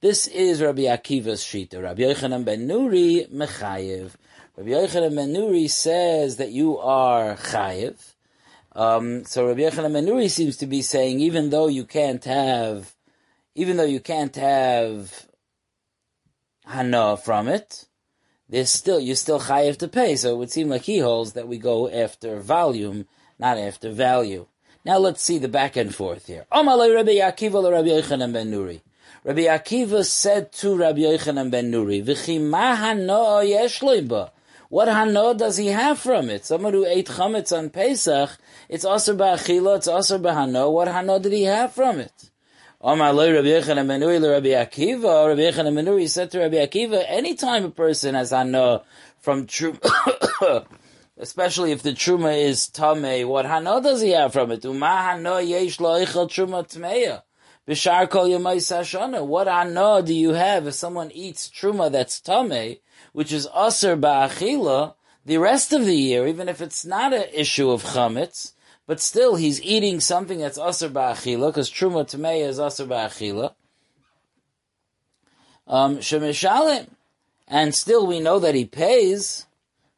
This 0.00 0.26
is 0.26 0.62
Rabbi 0.62 0.82
Akiva's 0.82 1.44
shita. 1.44 1.82
Rabbi 1.82 2.02
Yochanan 2.02 2.44
ben 2.44 2.66
Nuri 2.66 3.30
mechayev. 3.30 4.12
Rabbi 4.56 4.70
Yochanan 4.70 5.14
ben 5.14 5.34
Nuri 5.34 5.70
says 5.70 6.36
that 6.36 6.50
you 6.50 6.78
are 6.78 7.36
chayev. 7.36 7.96
Um, 8.74 9.24
so 9.24 9.46
Rabbi 9.46 9.60
Yochanan 9.60 9.92
ben 9.92 10.06
Nuri 10.06 10.30
seems 10.30 10.56
to 10.58 10.66
be 10.66 10.82
saying, 10.82 11.20
even 11.20 11.50
though 11.50 11.68
you 11.68 11.84
can't 11.84 12.24
have, 12.24 12.94
even 13.54 13.76
though 13.76 13.84
you 13.84 14.00
can't 14.00 14.34
have 14.36 15.26
hana 16.64 17.16
from 17.16 17.48
it, 17.48 17.86
there's 18.48 18.70
still 18.70 19.00
you're 19.00 19.16
still 19.16 19.40
chayev 19.40 19.78
to 19.78 19.88
pay. 19.88 20.16
So 20.16 20.34
it 20.34 20.38
would 20.38 20.50
seem 20.50 20.68
like 20.68 20.82
he 20.82 20.98
holds 20.98 21.32
that 21.32 21.48
we 21.48 21.58
go 21.58 21.88
after 21.88 22.40
volume 22.40 23.06
not 23.38 23.58
after 23.58 23.90
value. 23.90 24.46
Now 24.84 24.98
let's 24.98 25.22
see 25.22 25.38
the 25.38 25.48
back 25.48 25.76
and 25.76 25.94
forth 25.94 26.26
here. 26.26 26.46
Amalei 26.52 26.94
Rabbi 26.94 27.16
Akiva 27.16 27.70
Rabbi 27.70 27.88
Yochanan 27.88 28.32
ben 28.32 28.50
Nuri. 28.50 28.80
Rabbi 29.24 29.42
Akiva 29.42 30.04
said 30.04 30.52
to 30.52 30.76
Rabbi 30.76 31.00
Yochanan 31.00 31.50
ben 31.50 31.70
Nuri, 31.70 32.04
"V'chi 32.04 32.40
ma 32.40 34.30
What 34.68 34.88
hano 34.88 35.36
does 35.36 35.56
he 35.56 35.68
have 35.68 35.98
from 35.98 36.30
it? 36.30 36.44
Someone 36.44 36.72
who 36.72 36.84
ate 36.84 37.08
chametz 37.08 37.56
on 37.56 37.70
Pesach, 37.70 38.30
it's 38.68 38.84
also 38.84 39.16
ba'achila, 39.16 39.76
it's 39.76 39.88
also 39.88 40.18
ba'hano. 40.18 40.72
What 40.72 40.88
hano 40.88 41.20
did 41.20 41.32
he 41.32 41.44
have 41.44 41.72
from 41.72 42.00
it? 42.00 42.30
Rabbi 42.84 42.98
Yochanan 42.98 43.86
ben 43.86 44.00
Nuri 44.00 44.20
Rabbi 44.20 44.48
Akiva. 44.48 45.28
Rabbi 45.28 45.42
Yochanan 45.42 45.74
ben 45.76 46.08
said 46.08 46.32
to 46.32 46.40
Rabbi 46.40 46.56
Akiva, 46.56 47.04
anytime 47.06 47.66
a 47.66 47.70
person 47.70 48.16
has 48.16 48.32
hano 48.32 48.82
from 49.20 49.46
true 49.46 49.78
especially 51.16 51.70
if 51.70 51.84
the 51.84 51.92
truma 51.92 52.36
is 52.36 52.66
tame, 52.66 53.28
what 53.28 53.46
hano 53.46 53.80
does 53.80 54.00
he 54.00 54.10
have 54.10 54.32
from 54.32 54.50
it? 54.50 54.64
Uma 54.64 54.86
hano 54.86 55.38
yesh 55.46 55.78
lo 55.78 56.04
truma 56.04 56.68
tmeya. 56.68 57.22
Bishar 57.68 58.10
kol 58.10 58.26
yamai 58.26 59.28
What 59.28 59.46
hano 59.46 60.04
do 60.04 60.12
you 60.12 60.30
have 60.30 60.66
if 60.66 60.74
someone 60.74 61.12
eats 61.12 61.48
truma 61.48 61.92
that's 61.92 62.20
tame, 62.20 62.78
which 63.12 63.32
is 63.32 63.46
aser 63.56 63.96
ba'achila, 63.96 64.94
the 65.24 65.38
rest 65.38 65.72
of 65.72 65.84
the 65.84 65.94
year, 65.94 66.26
even 66.26 66.48
if 66.48 66.60
it's 66.60 66.84
not 66.84 67.12
an 67.12 67.26
issue 67.32 67.70
of 67.70 67.84
chametz, 67.84 68.54
but 68.86 69.00
still 69.00 69.36
he's 69.36 69.62
eating 69.62 70.00
something 70.00 70.38
that's 70.38 70.58
aser 70.58 70.88
ba'achila, 70.88 71.48
because 71.48 71.70
truma 71.70 72.04
tmeya 72.04 72.48
is 72.48 72.58
aser 72.58 72.86
ba'achila. 72.86 73.54
Um. 75.66 76.00
And 77.48 77.74
still 77.74 78.06
we 78.06 78.20
know 78.20 78.38
that 78.38 78.54
he 78.54 78.64
pays, 78.64 79.46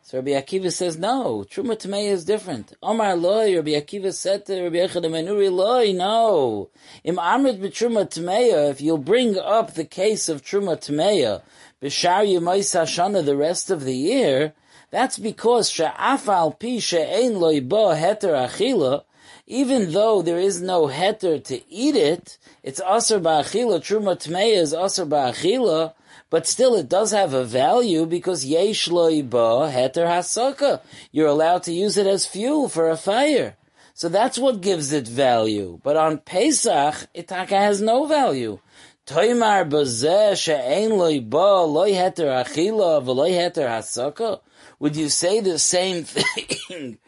so 0.02 0.18
Rabbi 0.18 0.32
Akiva 0.32 0.72
says, 0.72 0.98
no, 0.98 1.46
Truma 1.48 1.76
Tmeya 1.80 2.10
is 2.10 2.24
different. 2.24 2.74
Omar 2.82 3.16
loy, 3.16 3.56
Rabbi 3.56 3.70
Akiva 3.70 4.12
said 4.12 4.44
to 4.46 4.62
Rabbi 4.62 4.76
Echad 4.76 5.04
Menuri, 5.04 5.50
loy, 5.50 5.92
no. 5.92 6.68
Im 7.04 7.16
Amrit 7.16 7.60
b'Truma 7.60 8.10
Tmeya, 8.10 8.70
if 8.70 8.80
you'll 8.80 8.98
bring 8.98 9.38
up 9.38 9.74
the 9.74 9.84
case 9.84 10.28
of 10.28 10.42
Truma 10.42 10.76
Tmeya, 10.76 11.42
b'shar 11.80 12.26
Yemais 12.26 12.74
Hashana 12.74 13.24
the 13.24 13.36
rest 13.36 13.70
of 13.70 13.84
the 13.84 13.94
year, 13.94 14.52
that's 14.94 15.18
because 15.18 15.68
she'afal 15.70 16.56
pi 16.60 16.78
she'ein 16.78 17.40
loy 17.40 17.60
bo 17.60 17.86
heter 17.96 18.34
achila, 18.46 19.02
even 19.44 19.90
though 19.90 20.22
there 20.22 20.38
is 20.38 20.62
no 20.62 20.86
heter 20.86 21.42
to 21.42 21.56
eat 21.68 21.96
it, 21.96 22.38
it's 22.62 22.80
aser 22.80 23.18
ba'achila, 23.18 23.80
Truma 23.80 24.14
Tmeya 24.14 24.58
is 24.62 24.72
aser 24.72 25.04
ba'achila, 25.04 25.94
but 26.30 26.46
still 26.46 26.76
it 26.76 26.88
does 26.88 27.10
have 27.10 27.34
a 27.34 27.44
value 27.44 28.06
because 28.06 28.44
yesh 28.44 28.86
ba 28.86 29.66
heter 29.74 30.06
hasaka. 30.06 30.80
You're 31.10 31.26
allowed 31.26 31.64
to 31.64 31.72
use 31.72 31.96
it 31.96 32.06
as 32.06 32.24
fuel 32.24 32.68
for 32.68 32.88
a 32.88 32.96
fire. 32.96 33.56
So 33.94 34.08
that's 34.08 34.38
what 34.38 34.60
gives 34.60 34.92
it 34.92 35.08
value. 35.08 35.80
But 35.82 35.96
on 35.96 36.18
Pesach, 36.18 36.94
itaka 37.16 37.48
has 37.48 37.80
no 37.80 38.06
value. 38.06 38.60
Toimar 39.06 39.68
bazeh 39.68 40.34
she'ein 40.34 40.96
loy 40.96 41.20
ba 41.20 41.62
loy 41.64 41.92
heter 41.92 42.44
achila 42.44 43.02
v'loy 43.02 43.32
heter 43.32 43.68
hasaka. 43.68 44.40
Would 44.78 44.96
you 44.96 45.10
say 45.10 45.40
the 45.40 45.58
same 45.58 46.04
thing 46.04 46.98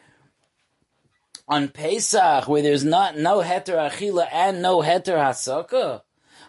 on 1.47 1.69
Pesach 1.69 2.47
where 2.47 2.61
there's 2.61 2.85
not 2.85 3.17
no 3.17 3.39
heter 3.39 3.77
achila 3.89 4.27
and 4.31 4.61
no 4.61 4.81
heter 4.81 5.17
hasaka? 5.17 6.01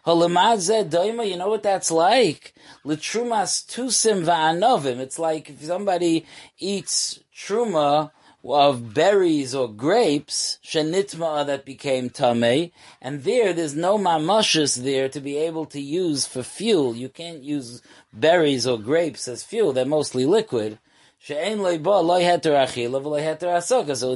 you 0.06 1.36
know 1.36 1.48
what 1.48 1.62
that's 1.62 1.90
like? 1.90 2.54
L'trumas 2.84 3.66
tusim 3.66 4.24
va'anovim. 4.24 4.98
It's 5.00 5.18
like 5.18 5.50
if 5.50 5.62
somebody 5.62 6.24
eats 6.58 7.20
truma 7.34 8.10
of 8.44 8.94
berries 8.94 9.54
or 9.54 9.68
grapes, 9.68 10.58
shenitma 10.64 11.46
that 11.46 11.64
became 11.64 12.08
tame, 12.08 12.70
and 13.00 13.24
there, 13.24 13.52
there's 13.52 13.74
no 13.74 13.98
mamashas 13.98 14.82
there 14.82 15.08
to 15.08 15.20
be 15.20 15.36
able 15.36 15.66
to 15.66 15.80
use 15.80 16.26
for 16.26 16.42
fuel. 16.42 16.94
You 16.94 17.08
can't 17.08 17.42
use 17.42 17.82
berries 18.12 18.66
or 18.66 18.78
grapes 18.78 19.28
as 19.28 19.42
fuel. 19.42 19.72
They're 19.72 19.84
mostly 19.84 20.24
liquid. 20.24 20.78
So 21.20 21.36
in 21.36 21.58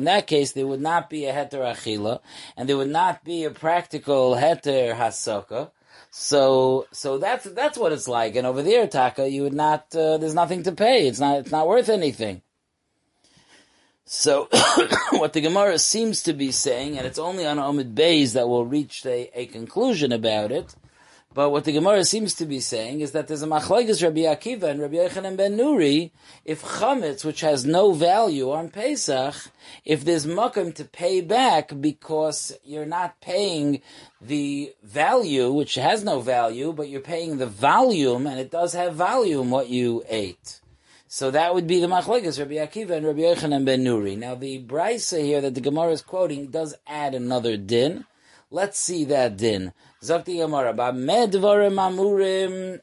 that 0.05 0.25
case, 0.27 0.53
there 0.53 0.67
would 0.67 0.81
not 0.81 1.11
be 1.11 1.27
a 1.27 1.33
heter 1.33 1.65
achila, 1.65 2.21
and 2.57 2.69
there 2.69 2.77
would 2.77 2.91
not 2.91 3.25
be 3.25 3.43
a 3.45 3.51
practical 3.51 4.37
heter 4.37 4.95
hasoka. 4.95 5.73
So, 6.11 6.87
so 6.93 7.19
that's 7.19 7.45
that's 7.45 7.77
what 7.77 7.93
it's 7.93 8.07
like. 8.07 8.37
And 8.37 8.47
over 8.47 8.63
there, 8.63 8.87
Taka, 8.87 9.29
you 9.29 9.43
would 9.43 9.55
not. 9.55 9.87
Uh, 9.95 10.19
there's 10.19 10.35
nothing 10.35 10.63
to 10.65 10.73
pay. 10.73 11.09
It's 11.09 11.19
not. 11.19 11.39
It's 11.39 11.51
not 11.51 11.67
worth 11.67 11.89
anything. 11.89 12.43
So, 14.15 14.47
what 15.13 15.33
the 15.33 15.41
Gemara 15.41 15.79
seems 15.79 16.23
to 16.25 16.35
be 16.35 16.53
saying, 16.53 16.99
and 16.99 17.07
it's 17.07 17.19
only 17.19 17.47
on 17.47 17.57
Omid 17.57 17.95
Bays 17.95 18.35
that 18.35 18.47
we'll 18.47 18.67
reach 18.67 19.07
a, 19.07 19.31
a 19.33 19.47
conclusion 19.47 20.13
about 20.13 20.53
it, 20.53 20.75
But 21.35 21.49
what 21.49 21.65
the 21.65 21.73
Gemara 21.73 22.05
seems 22.05 22.35
to 22.35 22.45
be 22.45 22.61
saying 22.61 23.01
is 23.01 23.13
that 23.13 23.27
there's 23.27 23.43
a 23.43 23.47
machlekes 23.47 24.03
Rabbi 24.03 24.21
Akiva 24.21 24.65
and 24.65 24.83
Rabbi 24.83 24.97
Yochanan 24.97 25.39
ben 25.39 25.57
Nuri. 25.57 26.11
If 26.45 26.63
chametz, 26.63 27.25
which 27.25 27.41
has 27.41 27.65
no 27.65 27.93
value 27.93 28.53
on 28.53 28.69
Pesach, 28.69 29.35
if 29.87 30.05
there's 30.05 30.27
makom 30.27 30.75
to 30.75 30.85
pay 30.85 31.23
back 31.23 31.73
because 31.81 32.53
you're 32.65 32.85
not 32.85 33.19
paying 33.23 33.81
the 34.21 34.75
value, 34.83 35.51
which 35.51 35.77
has 35.77 36.05
no 36.05 36.21
value, 36.21 36.75
but 36.75 36.91
you're 36.91 37.01
paying 37.01 37.39
the 37.39 37.47
volume, 37.47 38.27
and 38.27 38.39
it 38.39 38.51
does 38.51 38.75
have 38.75 38.95
volume 38.95 39.51
what 39.51 39.71
you 39.71 40.05
ate. 40.07 40.61
So 41.15 41.31
that 41.31 41.55
would 41.55 41.67
be 41.67 41.79
the 41.79 41.89
machlekes 41.89 42.39
Rabbi 42.39 42.55
Akiva 42.55 42.93
and 42.93 43.05
Rabbi 43.05 43.19
Yochanan 43.19 43.67
ben 43.67 43.85
Nuri. 43.85 44.17
Now 44.17 44.35
the 44.35 44.65
brisa 44.65 45.23
here 45.23 45.43
that 45.43 45.55
the 45.55 45.61
Gemara 45.61 45.91
is 45.91 46.01
quoting 46.01 46.47
does 46.47 46.75
add 46.87 47.15
another 47.15 47.59
din. 47.59 48.07
Let's 48.51 48.79
see 48.79 49.05
that 49.05 49.37
din. 49.37 49.75
Zakti 50.03 50.39
Gemara, 50.39 50.73
medvarim 50.73 51.75
amurim. 51.77 52.81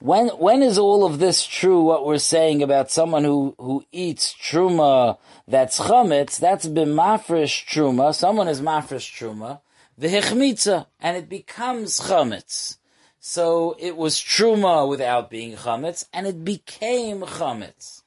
When 0.00 0.30
when 0.30 0.64
is 0.64 0.78
all 0.78 1.04
of 1.04 1.20
this 1.20 1.46
true? 1.46 1.80
What 1.80 2.04
we're 2.04 2.18
saying 2.18 2.60
about 2.60 2.90
someone 2.90 3.22
who 3.22 3.54
who 3.56 3.84
eats 3.92 4.34
truma 4.34 5.18
that's 5.46 5.78
chametz, 5.78 6.40
that's 6.40 6.66
b'mafresh 6.66 7.66
truma. 7.66 8.16
Someone 8.16 8.48
is 8.48 8.60
mafresh 8.60 9.14
truma, 9.16 9.60
v'hichmitza, 10.00 10.86
and 10.98 11.16
it 11.16 11.28
becomes 11.28 12.00
chametz. 12.00 12.78
So 13.28 13.74
it 13.80 13.96
was 13.96 14.14
truma 14.20 14.88
without 14.88 15.30
being 15.30 15.56
chametz, 15.56 16.06
and 16.12 16.28
it 16.28 16.44
became 16.44 17.22
chametz. 17.22 18.02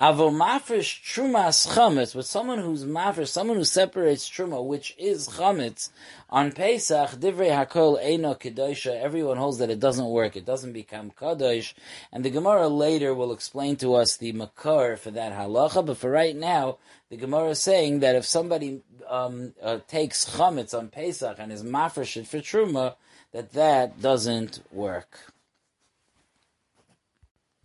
Avo 0.00 0.32
mafresh 0.32 1.00
trumas 1.00 1.68
chametz, 1.68 2.12
but 2.12 2.24
someone 2.24 2.58
who's 2.58 2.84
mafresh, 2.84 3.28
someone 3.28 3.56
who 3.56 3.64
separates 3.64 4.28
truma, 4.28 4.66
which 4.66 4.92
is 4.98 5.28
chametz, 5.28 5.90
on 6.28 6.50
Pesach, 6.50 7.10
divrei 7.10 7.52
hakol 7.54 8.04
eino 8.04 8.36
kedosha, 8.36 9.00
everyone 9.00 9.36
holds 9.36 9.58
that 9.58 9.70
it 9.70 9.78
doesn't 9.78 10.06
work, 10.06 10.34
it 10.34 10.44
doesn't 10.44 10.72
become 10.72 11.12
kadosh, 11.12 11.72
and 12.10 12.24
the 12.24 12.30
Gemara 12.30 12.66
later 12.66 13.14
will 13.14 13.32
explain 13.32 13.76
to 13.76 13.94
us 13.94 14.16
the 14.16 14.32
makar 14.32 14.96
for 14.96 15.12
that 15.12 15.32
halacha, 15.32 15.86
but 15.86 15.98
for 15.98 16.10
right 16.10 16.34
now, 16.34 16.78
the 17.10 17.16
Gemara 17.16 17.50
is 17.50 17.60
saying 17.60 18.00
that 18.00 18.16
if 18.16 18.24
somebody 18.24 18.82
um, 19.08 19.54
uh, 19.62 19.78
takes 19.86 20.24
chametz 20.24 20.76
on 20.76 20.88
Pesach 20.88 21.36
and 21.38 21.52
is 21.52 21.62
mafresh 21.62 22.16
it 22.16 22.26
for 22.26 22.38
truma, 22.38 22.96
that 23.34 23.52
that 23.54 24.00
doesn't 24.00 24.62
work. 24.72 25.18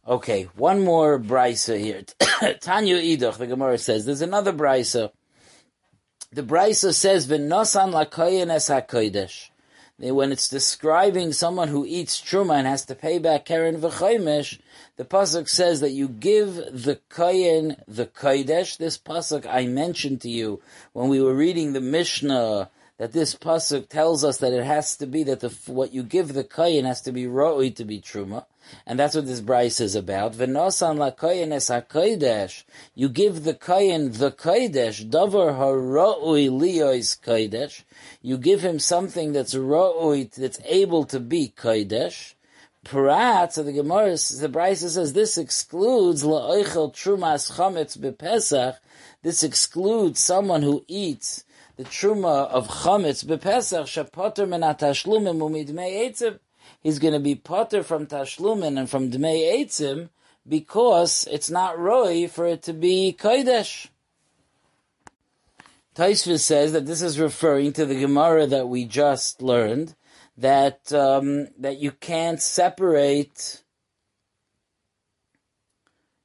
Okay, 0.07 0.49
one 0.55 0.83
more 0.83 1.19
brisa 1.19 1.79
here. 1.79 2.01
Tanya 2.59 2.97
Idoch, 2.97 3.37
the 3.37 3.45
Gemara 3.45 3.77
says, 3.77 4.03
there's 4.03 4.23
another 4.23 4.51
brisa. 4.51 5.11
The 6.31 6.41
brisa 6.41 6.93
says, 6.93 7.27
"V'nosan 7.27 7.93
lakoyin 7.93 8.49
es 8.49 8.69
hakodesh." 8.69 9.49
When 9.99 10.31
it's 10.31 10.47
describing 10.47 11.33
someone 11.33 11.67
who 11.67 11.85
eats 11.85 12.19
truma 12.19 12.55
and 12.57 12.65
has 12.65 12.85
to 12.85 12.95
pay 12.95 13.19
back 13.19 13.45
keren 13.45 13.79
v'chomish, 13.79 14.59
the 14.95 15.05
pasuk 15.05 15.47
says 15.47 15.81
that 15.81 15.91
you 15.91 16.07
give 16.07 16.55
the 16.55 16.99
koyin 17.11 17.79
the 17.87 18.07
kodesh. 18.07 18.77
This 18.77 18.97
pasuk 18.97 19.45
I 19.47 19.67
mentioned 19.67 20.21
to 20.21 20.29
you 20.29 20.61
when 20.93 21.09
we 21.09 21.21
were 21.21 21.35
reading 21.35 21.73
the 21.73 21.81
Mishnah 21.81 22.69
that 22.99 23.13
this 23.13 23.33
pasuk 23.33 23.87
tells 23.87 24.25
us 24.25 24.37
that 24.37 24.51
it 24.51 24.65
has 24.65 24.97
to 24.97 25.07
be 25.07 25.23
that 25.23 25.39
the, 25.39 25.49
what 25.67 25.93
you 25.93 26.03
give 26.03 26.33
the 26.33 26.43
koyin 26.43 26.83
has 26.83 27.01
to 27.01 27.13
be 27.13 27.25
roi 27.25 27.69
to 27.69 27.85
be 27.85 27.99
truma, 27.99 28.45
and 28.85 28.99
that's 28.99 29.15
what 29.15 29.25
this 29.25 29.39
brisa 29.39 29.81
is 29.81 29.95
about. 29.95 30.33
V'nosan 30.33 30.97
la 30.97 31.09
koyin 31.09 31.53
es 31.53 31.69
hakodesh. 31.69 32.63
You 32.93 33.07
give 33.07 33.45
the 33.45 33.53
koyin 33.53 34.17
the 34.17 34.31
kodesh, 34.31 35.09
davar 35.09 35.57
haroi 35.57 36.49
liois 36.49 37.17
kodesh. 37.19 37.83
You 38.21 38.37
give 38.37 38.61
him 38.61 38.79
something 38.79 39.31
that's 39.31 39.55
roi, 39.55 40.29
that's 40.37 40.59
able 40.65 41.05
to 41.05 41.21
be 41.21 41.53
kodesh. 41.55 42.33
Prat, 42.83 43.53
so 43.53 43.63
the 43.63 43.73
Gemara, 43.73 44.11
the 44.11 44.49
Brisa 44.51 44.89
says 44.89 45.13
this 45.13 45.37
excludes 45.37 46.23
la'oichel 46.23 46.93
trumas 46.93 47.55
chametz 47.55 47.97
bepesach. 47.97 48.77
This 49.21 49.43
excludes 49.43 50.19
someone 50.19 50.63
who 50.63 50.83
eats 50.87 51.43
the 51.79 51.85
truma 51.85 52.49
of 52.49 52.67
chametz 52.67 53.23
bepesach 53.23 53.87
shapoter 53.87 54.45
min 54.45 54.59
atashlumin 54.59 55.39
umidmei 55.39 56.09
etzim. 56.09 56.37
He's 56.81 56.99
going 56.99 57.13
to 57.13 57.21
be 57.21 57.35
potter 57.35 57.83
from 57.83 58.05
tashlumin 58.05 58.77
and 58.77 58.89
from 58.89 59.09
dmei 59.09 59.63
etzim 59.63 60.09
because 60.45 61.25
it's 61.31 61.49
not 61.49 61.79
roy 61.79 62.27
for 62.27 62.45
it 62.45 62.63
to 62.63 62.73
be 62.73 63.15
kodesh. 63.17 63.87
Taisvis 65.95 66.41
says 66.41 66.73
that 66.73 66.85
this 66.85 67.01
is 67.01 67.17
referring 67.17 67.71
to 67.71 67.85
the 67.85 67.97
Gemara 67.97 68.45
that 68.45 68.67
we 68.67 68.83
just 68.83 69.41
learned 69.41 69.95
that 70.37 70.91
um, 70.91 71.47
that 71.57 71.77
you 71.77 71.91
can't 71.91 72.41
separate 72.41 73.63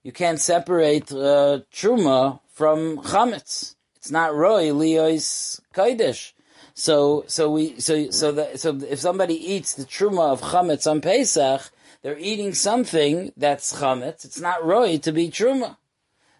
you 0.03 0.11
can't 0.11 0.41
separate 0.41 1.13
uh, 1.13 1.61
truma 1.73 2.41
from 2.49 2.97
chametz. 2.99 3.74
It's 4.05 4.11
not 4.11 4.35
roy 4.35 4.65
liois 4.69 5.63
kodesh. 5.75 6.35
So 6.75 7.25
so 7.27 7.51
we 7.51 7.81
so 7.81 8.11
so 8.11 8.33
that 8.33 8.61
so 8.61 8.79
if 8.87 8.99
somebody 8.99 9.35
eats 9.35 9.73
the 9.73 9.85
truma 9.85 10.31
of 10.31 10.43
chametz 10.43 10.87
on 10.87 11.01
Pesach, 11.01 11.71
they're 12.03 12.19
eating 12.19 12.53
something 12.53 13.33
that's 13.35 13.73
chametz. 13.81 14.27
It's 14.27 14.39
not 14.39 14.63
roy 14.63 14.99
to 14.99 15.11
be 15.11 15.31
truma. 15.31 15.79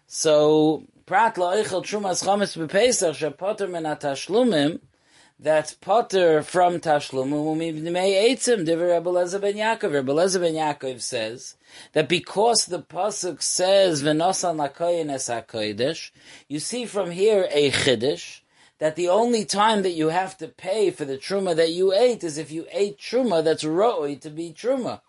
So 0.05 0.83
prat 1.07 1.37
la'oichel 1.37 1.81
trumas 1.81 2.23
chametz 2.23 2.55
bepesach 2.55 3.17
shepoter 3.17 3.67
min 3.67 3.85
atashlumim. 3.85 4.81
That's 5.37 5.73
potter 5.73 6.41
from. 6.41 6.79
Diver 6.79 7.09
Rebbe 8.87 9.09
Lezer 9.09 9.41
ben 9.41 9.55
Yaakov. 10.53 11.01
Says 11.01 11.57
that 11.91 12.07
because 12.07 12.67
the 12.67 12.81
pasuk 12.81 13.41
says 13.41 14.01
lakoyin 14.01 15.11
es 15.11 15.27
hakodesh, 15.27 16.11
you 16.47 16.59
see 16.59 16.85
from 16.85 17.11
here 17.11 17.49
a 17.51 17.69
chiddush 17.69 18.39
that 18.79 18.95
the 18.95 19.09
only 19.09 19.43
time 19.43 19.81
that 19.83 19.91
you 19.91 20.07
have 20.07 20.37
to 20.37 20.47
pay 20.47 20.89
for 20.89 21.03
the 21.03 21.17
truma 21.17 21.53
that 21.55 21.71
you 21.71 21.93
ate 21.93 22.23
is 22.23 22.37
if 22.37 22.49
you 22.49 22.65
ate 22.71 22.97
truma 22.97 23.43
that's 23.43 23.65
roi 23.65 24.15
to 24.15 24.29
be 24.29 24.53
truma. 24.53 25.01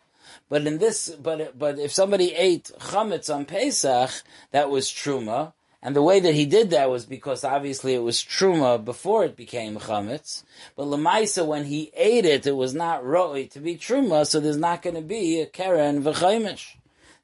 But 0.48 0.66
in 0.66 0.78
this, 0.78 1.10
but 1.10 1.56
but 1.56 1.78
if 1.78 1.92
somebody 1.92 2.34
ate 2.34 2.72
chametz 2.80 3.32
on 3.32 3.44
Pesach, 3.44 4.10
that 4.50 4.70
was 4.70 4.88
truma, 4.88 5.52
and 5.86 5.94
the 5.94 6.02
way 6.02 6.18
that 6.18 6.34
he 6.34 6.46
did 6.46 6.70
that 6.70 6.90
was 6.90 7.06
because 7.06 7.44
obviously 7.44 7.94
it 7.94 8.02
was 8.02 8.16
truma 8.18 8.84
before 8.84 9.24
it 9.24 9.36
became 9.36 9.76
chametz. 9.76 10.42
But 10.74 10.86
lemaisa, 10.86 11.46
when 11.46 11.66
he 11.66 11.92
ate 11.94 12.24
it, 12.24 12.44
it 12.44 12.56
was 12.56 12.74
not 12.74 13.04
roi 13.04 13.46
to 13.52 13.60
be 13.60 13.76
truma, 13.76 14.26
so 14.26 14.40
there's 14.40 14.56
not 14.56 14.82
going 14.82 14.96
to 14.96 15.00
be 15.00 15.40
a 15.40 15.46
keren 15.46 16.02
v'chaimish. 16.02 16.74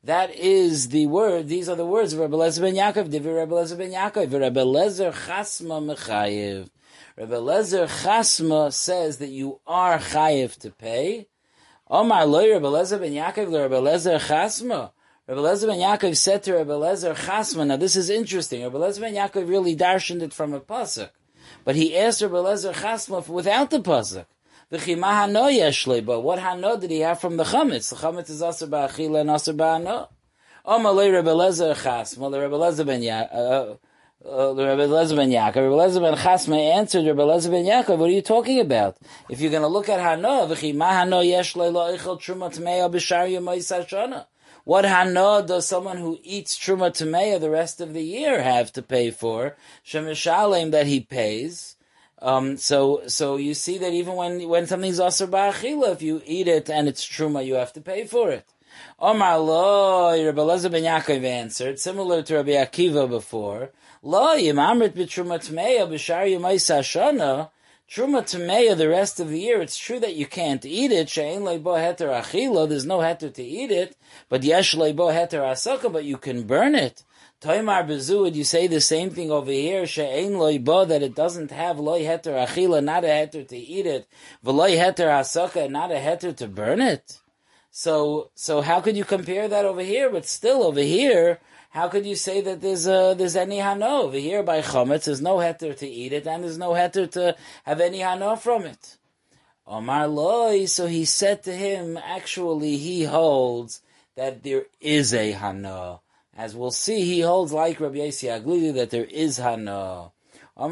That 0.05 0.33
is 0.37 0.91
the 0.91 1.07
word. 1.07 1.49
These 1.49 1.69
are 1.69 1.75
the 1.75 1.85
words 1.85 2.13
of 2.13 2.21
Rebbe 2.21 2.37
Lezer 2.37 2.61
ben 2.61 2.77
Yaakov. 2.77 3.11
Divi 3.11 3.31
Rebbe 3.31 3.53
Lezer 3.53 3.79
ben 3.79 3.91
Yaakov. 3.91 4.33
Rebbe 4.33 4.61
Lezer 4.61 5.13
chasma 5.13 5.83
mechayiv. 5.83 6.69
Rebbe 7.17 7.35
Lezer 7.35 7.89
chasma 7.89 8.73
says 8.73 9.19
that 9.19 9.31
you 9.31 9.59
are 9.67 9.99
chayiv 9.99 10.57
to 10.61 10.71
pay. 10.71 11.27
Omar 11.91 12.27
loy 12.27 12.53
Rebbe 12.53 12.69
Lezer 12.69 13.01
ben 13.01 13.13
Yaakov. 13.13 13.47
Rebbe 13.47 13.81
Lezer 13.81 14.21
chasma. 14.21 14.93
Rabbi 15.29 15.41
Lezer 15.41 15.69
ben 15.69 15.79
Yaakov 15.79 16.17
said 16.17 16.43
to 16.43 16.55
Rabbi 16.55 16.73
Lezer 16.73 17.15
Chasman, 17.15 17.69
now 17.69 17.77
this 17.77 17.95
is 17.95 18.11
interesting, 18.11 18.65
Rabbi 18.65 18.77
Lezer 18.77 19.03
ben 19.03 19.15
Yaakov 19.15 19.49
really 19.49 19.77
darshened 19.77 20.21
it 20.21 20.35
from 20.35 20.53
a 20.53 20.59
pasuk, 20.59 21.11
but 21.65 21.77
he 21.77 21.97
asked 21.97 22.23
Rabbi 22.23 22.35
Lezer 22.35 22.75
Chasman 22.75 23.29
without 23.29 23.71
the 23.71 23.79
pasuk. 23.79 24.27
V'chima 24.73 25.13
hano 25.13 25.49
yeshle, 25.49 26.05
but 26.05 26.23
what 26.23 26.41
hano 26.41 26.81
did 26.81 26.91
he 26.91 26.99
have 26.99 27.21
from 27.21 27.37
the 27.37 27.45
chametz? 27.45 27.91
The 27.91 27.97
chametz 28.05 28.31
is 28.31 28.43
aser 28.43 28.67
ba'achila 28.67 29.21
and 29.21 29.31
aser 29.31 29.53
ba'ano. 29.53 30.09
Omalei 30.67 31.13
Rabbi 31.13 31.31
Lezer 31.31 31.81
Chasman, 31.81 32.33
Rabbi 32.33 32.57
Lezer 32.57 32.85
ben 32.85 33.01
Yaakov, 33.01 33.79
uh, 34.25 34.55
Rabbi 34.57 34.87
Lezer 34.87 35.15
ben 35.15 35.31
Yaakov, 35.31 35.55
Rabbi 35.55 35.85
Lezer 35.85 36.01
ben 36.01 36.17
Chasma 36.17 36.75
answered 36.75 37.07
Rabbi 37.07 37.23
Lezer 37.23 37.53
ben 37.53 37.65
Yaakov, 37.65 37.99
what 37.99 38.11
are 38.11 38.13
you 38.13 38.23
talking 38.23 38.59
about? 38.59 38.97
If 39.31 39.41
you're 39.41 39.53
going 39.53 39.63
to 39.63 39.69
look 39.69 39.89
at 39.89 40.01
Hano, 40.01 40.49
v'chima 40.49 40.91
hano 40.91 41.25
yeshle 41.25 41.73
lo'ichel 41.73 42.21
truma 42.21 42.53
tmei 42.53 42.91
b'shar 42.91 43.31
yomai 43.31 43.59
sashana. 43.59 44.27
What 44.65 44.85
hana 44.85 45.43
does 45.45 45.67
someone 45.67 45.97
who 45.97 46.21
eats 46.23 46.57
truma 46.57 46.91
tameya 46.91 47.41
the 47.41 47.51
rest 47.51 47.81
of 47.81 47.95
the 47.95 48.03
year 48.03 48.43
have 48.43 48.73
to 48.75 48.83
pay 48.83 49.11
for? 49.11 49.57
Shemishalem 49.85 50.71
that 50.71 50.87
he 50.87 51.01
pays. 51.01 51.77
Um, 52.21 52.57
so, 52.57 53.03
so 53.09 53.37
you 53.37 53.55
see 53.55 53.79
that 53.79 53.93
even 53.93 54.15
when, 54.15 54.49
when 54.49 54.69
something's 54.69 55.01
asr 55.01 55.27
ba'achila, 55.27 55.93
if 55.93 56.03
you 56.03 56.23
eat 56.25 56.47
it 56.47 56.71
and 56.71 56.87
it's 56.87 57.05
truma, 57.05 57.45
you 57.45 57.55
have 57.55 57.73
to 57.73 57.81
pay 57.81 58.05
for 58.05 58.31
it. 58.31 58.47
Omar 59.01 59.41
lo, 59.41 60.25
Rabbi 60.25 60.41
Lezer 60.41 60.71
ben 60.71 60.85
Yaakov 60.85 61.25
answered, 61.25 61.81
similar 61.81 62.23
to 62.23 62.37
Rabbi 62.37 62.51
Akiva 62.51 63.11
before, 63.11 63.71
lo 64.01 64.35
yim 64.35 64.57
amrit 64.57 64.93
b'truma 64.93 65.45
tameya 65.45 65.89
b'shar 65.89 66.31
yomai 66.31 66.55
sashana, 66.55 67.51
Truma 67.91 68.23
Tameya 68.23 68.77
the 68.77 68.89
rest 68.89 69.21
of 69.21 69.29
the 69.29 69.39
year, 69.39 69.61
it's 69.61 69.77
true 69.77 70.01
that 70.01 70.15
you 70.15 70.27
can't 70.27 70.65
eat 70.65 70.93
it. 70.93 71.11
She'en 71.11 71.43
leibo 71.43 71.77
heter 71.77 72.09
achila, 72.09 72.69
there's 72.69 72.87
no 72.87 72.99
heter 72.99 73.33
to 73.33 73.43
eat 73.43 73.71
it. 73.71 73.97
But 74.29 74.45
yesh 74.45 74.75
leibo 74.75 75.13
heter 75.13 75.43
asaka, 75.43 75.93
but 75.93 76.05
you 76.05 76.17
can 76.17 76.45
burn 76.45 76.75
it. 76.75 77.05
Toimar 77.43 77.87
bezu, 77.87 78.21
would 78.21 78.37
you 78.37 78.45
say 78.45 78.67
the 78.67 78.81
same 78.81 79.11
thing 79.11 79.31
over 79.31 79.51
here? 79.51 79.85
She'ein 79.87 80.39
loy 80.39 80.59
bo, 80.59 80.85
that 80.85 81.03
it 81.03 81.15
doesn't 81.15 81.51
have 81.51 81.79
loy 81.79 82.03
heter 82.03 82.47
achila, 82.47 82.83
not 82.83 83.05
a 83.05 83.09
heter 83.09 83.47
to 83.47 83.57
eat 83.57 83.85
it, 83.85 84.07
v'loy 84.45 84.79
heter 84.79 85.09
asaka, 85.09 85.69
not 85.69 85.91
a 85.91 85.97
heter 85.97 86.35
to 86.37 86.47
burn 86.47 86.81
it. 86.81 87.19
So, 87.71 88.31
so 88.35 88.61
how 88.61 88.81
could 88.81 88.97
you 88.97 89.05
compare 89.05 89.49
that 89.49 89.65
over 89.65 89.81
here? 89.81 90.11
But 90.11 90.27
still, 90.27 90.63
over 90.63 90.81
here, 90.81 91.41
how 91.73 91.89
could 91.89 92.05
you 92.05 92.17
say 92.17 92.43
that 92.43 92.61
there's 92.61 92.87
a, 92.87 93.15
there's 93.17 93.35
any 93.35 93.57
hano 93.57 94.03
over 94.03 94.19
here 94.19 94.43
by 94.43 94.61
chametz? 94.61 95.05
There's 95.05 95.23
no 95.23 95.37
heter 95.37 95.75
to 95.79 95.89
eat 95.89 96.13
it, 96.13 96.27
and 96.27 96.45
there's 96.45 96.59
no 96.59 96.73
heter 96.73 97.11
to 97.13 97.35
have 97.65 97.81
any 97.81 98.01
hano 98.01 98.39
from 98.39 98.65
it. 98.65 98.99
Omar 99.67 100.07
loy, 100.07 100.67
so 100.67 100.87
he 100.87 101.07
said 101.07 101.43
to 101.45 101.55
him, 101.55 101.97
actually, 101.97 102.77
he 102.77 103.05
holds 103.05 103.81
that 104.17 104.43
there 104.43 104.67
is 104.83 105.15
a 105.15 105.33
hana. 105.33 106.01
As 106.37 106.55
we'll 106.55 106.73
see, 106.73 107.07
he 107.07 107.21
holds 107.21 107.55
like 107.55 107.81
Rabbi 107.81 107.97
Yossi 107.97 108.29
Aglili 108.29 108.75
that 108.75 108.91
there 108.91 109.07
is 109.07 109.39
hana. 109.39 110.13
In 110.55 110.71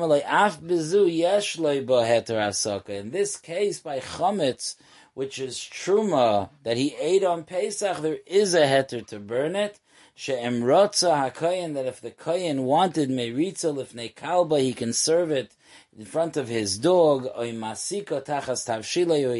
this 3.10 3.36
case, 3.38 3.80
by 3.80 4.00
chametz, 4.00 4.76
which 5.14 5.38
is 5.38 5.56
truma 5.56 6.50
that 6.62 6.76
he 6.76 6.94
ate 7.00 7.24
on 7.24 7.44
Pesach, 7.44 8.02
there 8.02 8.18
is 8.26 8.52
a 8.52 8.66
heter 8.66 9.06
to 9.06 9.18
burn 9.18 9.56
it. 9.56 9.80
She'emrotza 10.20 11.32
hakayin 11.32 11.72
that 11.72 11.86
if 11.86 12.02
the 12.02 12.10
kayin 12.10 12.64
wanted 12.64 13.08
meritza 13.08 13.74
lifnei 13.74 14.14
kalba, 14.14 14.60
he 14.60 14.74
can 14.74 14.92
serve 14.92 15.30
it 15.30 15.52
in 15.98 16.04
front 16.04 16.36
of 16.36 16.46
his 16.46 16.76
dog, 16.76 17.26
or 17.34 17.46
he 17.46 17.52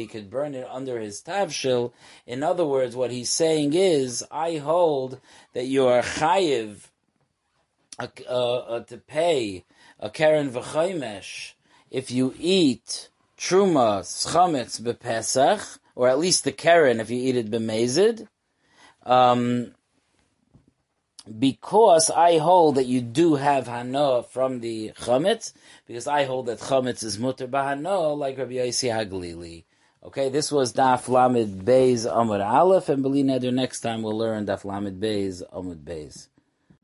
could 0.07 0.31
burn 0.31 0.55
it 0.55 0.67
under 0.67 0.99
his 0.99 1.21
tavshil. 1.21 1.91
In 2.25 2.41
other 2.41 2.65
words, 2.65 2.95
what 2.95 3.11
he's 3.11 3.29
saying 3.29 3.75
is, 3.75 4.25
I 4.31 4.57
hold 4.57 5.19
that 5.53 5.67
you 5.67 5.85
are 5.85 6.01
chayiv 6.01 6.87
uh, 7.99 8.07
uh, 8.27 8.79
to 8.85 8.97
pay 8.97 9.63
a 9.99 10.09
karen 10.09 10.49
v'chaymesh 10.49 11.51
if 11.91 12.09
you 12.09 12.33
eat 12.39 13.09
truma 13.37 14.01
schametz 14.01 14.81
bepesach, 14.81 15.77
or 15.93 16.09
at 16.09 16.17
least 16.17 16.43
the 16.43 16.51
karen 16.51 16.99
if 16.99 17.11
you 17.11 17.21
eat 17.21 17.35
it 17.35 17.51
bemezid. 17.51 18.27
Um, 19.05 19.75
because 21.39 22.09
I 22.09 22.37
hold 22.37 22.75
that 22.75 22.85
you 22.85 23.01
do 23.01 23.35
have 23.35 23.67
hana 23.67 24.23
from 24.23 24.59
the 24.59 24.91
chametz, 24.91 25.53
because 25.87 26.07
I 26.07 26.25
hold 26.25 26.47
that 26.47 26.59
chametz 26.59 27.03
is 27.03 27.19
mutter 27.19 27.47
bahana, 27.47 28.17
like 28.17 28.37
Rabbi 28.37 28.53
Yossi 28.53 28.91
Haglili. 28.91 29.65
Okay, 30.03 30.29
this 30.29 30.51
was 30.51 30.73
Daf 30.73 31.07
Lamed 31.07 31.63
Beis 31.63 32.11
Amud 32.11 32.43
Aleph, 32.43 32.89
and 32.89 33.03
Beli 33.03 33.23
Neder 33.23 33.53
next 33.53 33.81
time 33.81 34.01
we'll 34.01 34.17
learn 34.17 34.47
Daf 34.47 34.65
Lamed 34.65 35.01
Beis 35.01 35.43
Amud 35.53 35.83
Beis. 35.83 36.27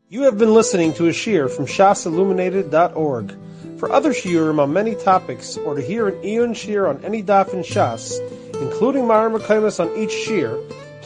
You 0.10 0.22
have 0.24 0.38
been 0.38 0.54
listening 0.54 0.94
to 0.94 1.08
a 1.08 1.12
shiur 1.12 1.50
from 1.50 1.66
shasilluminated.org. 1.66 3.36
For 3.78 3.92
other 3.92 4.12
shiurim 4.12 4.60
on 4.60 4.72
many 4.72 4.96
topics, 4.96 5.58
or 5.58 5.76
to 5.76 5.82
hear 5.82 6.08
an 6.08 6.16
iyun 6.24 6.52
shiur 6.52 6.90
on 6.90 7.04
any 7.04 7.22
daf 7.22 7.54
in 7.54 7.60
Shas, 7.60 8.18
including 8.62 9.04
Mareh 9.04 9.38
Mekomos 9.38 9.80
on 9.80 9.96
each 9.98 10.10
shiur, 10.10 10.64